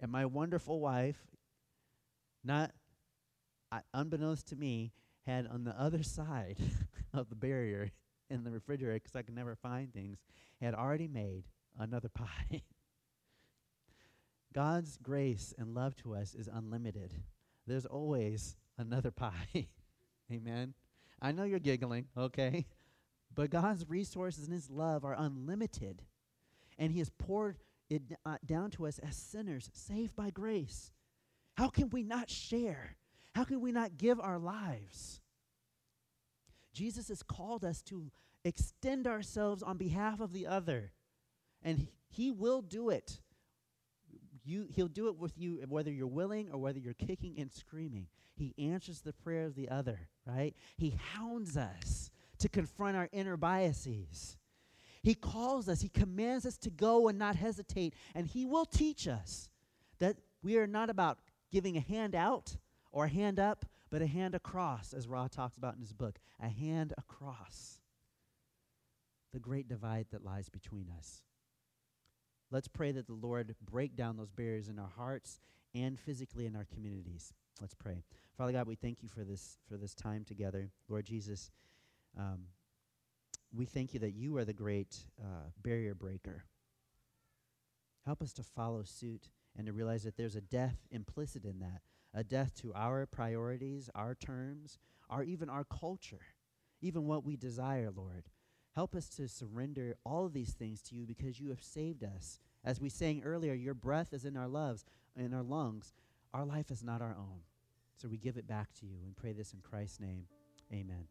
And 0.00 0.12
my 0.12 0.26
wonderful 0.26 0.80
wife, 0.80 1.18
not 2.44 2.72
uh, 3.72 3.80
unbeknownst 3.94 4.48
to 4.48 4.56
me, 4.56 4.92
had 5.26 5.46
on 5.46 5.64
the 5.64 5.80
other 5.80 6.02
side 6.02 6.58
of 7.14 7.30
the 7.30 7.36
barrier 7.36 7.90
in 8.28 8.44
the 8.44 8.50
refrigerator, 8.50 8.94
because 8.94 9.16
I 9.16 9.22
could 9.22 9.34
never 9.34 9.54
find 9.56 9.92
things, 9.92 10.18
had 10.60 10.74
already 10.74 11.08
made 11.08 11.44
another 11.78 12.08
pie. 12.14 12.62
God's 14.52 14.98
grace 14.98 15.52
and 15.58 15.74
love 15.74 15.96
to 15.96 16.14
us 16.14 16.34
is 16.34 16.48
unlimited. 16.52 17.12
There's 17.66 17.86
always 17.86 18.56
another 18.78 19.10
pie. 19.12 19.68
Amen. 20.32 20.74
I 21.20 21.32
know 21.32 21.44
you're 21.44 21.58
giggling, 21.58 22.06
okay? 22.16 22.66
But 23.34 23.50
God's 23.50 23.88
resources 23.88 24.44
and 24.44 24.52
His 24.52 24.70
love 24.70 25.04
are 25.04 25.16
unlimited. 25.18 26.02
And 26.78 26.92
He 26.92 26.98
has 27.00 27.10
poured 27.10 27.58
it 27.90 28.02
uh, 28.24 28.36
down 28.44 28.70
to 28.72 28.86
us 28.86 28.98
as 28.98 29.16
sinners, 29.16 29.70
saved 29.72 30.14
by 30.16 30.30
grace. 30.30 30.92
How 31.54 31.68
can 31.68 31.90
we 31.90 32.02
not 32.02 32.30
share? 32.30 32.96
How 33.34 33.44
can 33.44 33.60
we 33.60 33.72
not 33.72 33.96
give 33.96 34.20
our 34.20 34.38
lives? 34.38 35.20
Jesus 36.72 37.08
has 37.08 37.22
called 37.22 37.64
us 37.64 37.82
to 37.82 38.10
extend 38.44 39.06
ourselves 39.06 39.62
on 39.62 39.76
behalf 39.76 40.20
of 40.20 40.32
the 40.32 40.46
other, 40.46 40.92
and 41.64 41.78
he, 41.78 41.88
he 42.08 42.30
will 42.30 42.62
do 42.62 42.90
it. 42.90 43.20
You, 44.44 44.66
he'll 44.70 44.88
do 44.88 45.08
it 45.08 45.16
with 45.16 45.38
you 45.38 45.64
whether 45.68 45.90
you're 45.90 46.06
willing 46.06 46.50
or 46.52 46.58
whether 46.58 46.78
you're 46.78 46.92
kicking 46.92 47.36
and 47.38 47.50
screaming. 47.50 48.08
He 48.34 48.54
answers 48.58 49.00
the 49.00 49.14
prayer 49.14 49.46
of 49.46 49.54
the 49.54 49.70
other, 49.70 50.08
right? 50.26 50.54
He 50.76 50.98
hounds 51.14 51.56
us 51.56 52.10
to 52.38 52.48
confront 52.48 52.96
our 52.96 53.08
inner 53.12 53.38
biases. 53.38 54.36
He 55.02 55.14
calls 55.14 55.68
us, 55.68 55.80
He 55.80 55.88
commands 55.88 56.46
us 56.46 56.56
to 56.58 56.70
go 56.70 57.08
and 57.08 57.18
not 57.18 57.36
hesitate, 57.36 57.94
and 58.14 58.26
He 58.26 58.44
will 58.44 58.66
teach 58.66 59.08
us 59.08 59.48
that 59.98 60.16
we 60.42 60.58
are 60.58 60.66
not 60.66 60.90
about 60.90 61.18
giving 61.50 61.76
a 61.76 61.80
hand 61.80 62.14
out 62.14 62.56
or 62.92 63.06
a 63.06 63.08
hand 63.08 63.40
up, 63.40 63.64
but 63.90 64.02
a 64.02 64.06
hand 64.06 64.34
across, 64.34 64.92
as 64.92 65.08
Rah 65.08 65.28
talks 65.28 65.56
about 65.56 65.74
in 65.74 65.80
his 65.80 65.92
book, 65.92 66.18
a 66.40 66.48
hand 66.48 66.92
across 66.98 67.80
the 69.32 69.40
great 69.40 69.68
divide 69.68 70.06
that 70.10 70.24
lies 70.24 70.48
between 70.48 70.88
us. 70.96 71.22
Let's 72.50 72.68
pray 72.68 72.92
that 72.92 73.06
the 73.06 73.14
Lord 73.14 73.54
break 73.60 73.96
down 73.96 74.16
those 74.16 74.30
barriers 74.30 74.68
in 74.68 74.78
our 74.78 74.90
hearts 74.96 75.40
and 75.74 75.98
physically 75.98 76.46
in 76.46 76.54
our 76.54 76.66
communities. 76.72 77.32
Let's 77.60 77.74
pray. 77.74 78.04
Father 78.36 78.52
God, 78.52 78.66
we 78.66 78.74
thank 78.74 79.02
you 79.02 79.08
for 79.08 79.24
this 79.24 79.58
for 79.68 79.76
this 79.76 79.94
time 79.94 80.24
together. 80.24 80.70
Lord 80.88 81.06
Jesus, 81.06 81.50
um, 82.18 82.44
we 83.52 83.64
thank 83.64 83.94
you 83.94 84.00
that 84.00 84.14
you 84.14 84.36
are 84.36 84.44
the 84.44 84.52
great 84.52 85.04
uh, 85.20 85.50
barrier 85.62 85.94
breaker. 85.94 86.44
Help 88.04 88.22
us 88.22 88.32
to 88.34 88.42
follow 88.42 88.82
suit 88.82 89.30
and 89.56 89.66
to 89.66 89.72
realize 89.72 90.02
that 90.02 90.16
there's 90.16 90.36
a 90.36 90.40
death 90.40 90.76
implicit 90.90 91.44
in 91.44 91.60
that 91.60 91.80
a 92.14 92.22
death 92.22 92.54
to 92.54 92.72
our 92.74 93.06
priorities, 93.06 93.90
our 93.94 94.14
terms, 94.14 94.78
our 95.10 95.24
even 95.24 95.48
our 95.50 95.64
culture, 95.64 96.20
even 96.80 97.06
what 97.06 97.24
we 97.24 97.36
desire, 97.36 97.90
Lord. 97.94 98.24
Help 98.74 98.94
us 98.96 99.08
to 99.08 99.28
surrender 99.28 99.96
all 100.04 100.26
of 100.26 100.32
these 100.32 100.52
things 100.52 100.82
to 100.82 100.96
you 100.96 101.06
because 101.06 101.38
you 101.38 101.50
have 101.50 101.62
saved 101.62 102.02
us. 102.02 102.40
As 102.64 102.80
we 102.80 102.88
sang 102.88 103.22
earlier, 103.24 103.54
your 103.54 103.74
breath 103.74 104.12
is 104.12 104.24
in 104.24 104.36
our 104.36 104.48
loves, 104.48 104.84
in 105.16 105.32
our 105.32 105.42
lungs. 105.42 105.92
Our 106.32 106.44
life 106.44 106.70
is 106.70 106.82
not 106.82 107.00
our 107.00 107.14
own. 107.16 107.40
So 107.96 108.08
we 108.08 108.16
give 108.16 108.36
it 108.36 108.48
back 108.48 108.72
to 108.80 108.86
you 108.86 108.96
and 109.04 109.16
pray 109.16 109.32
this 109.32 109.52
in 109.52 109.60
Christ's 109.60 110.00
name. 110.00 110.26
Amen. 110.72 111.06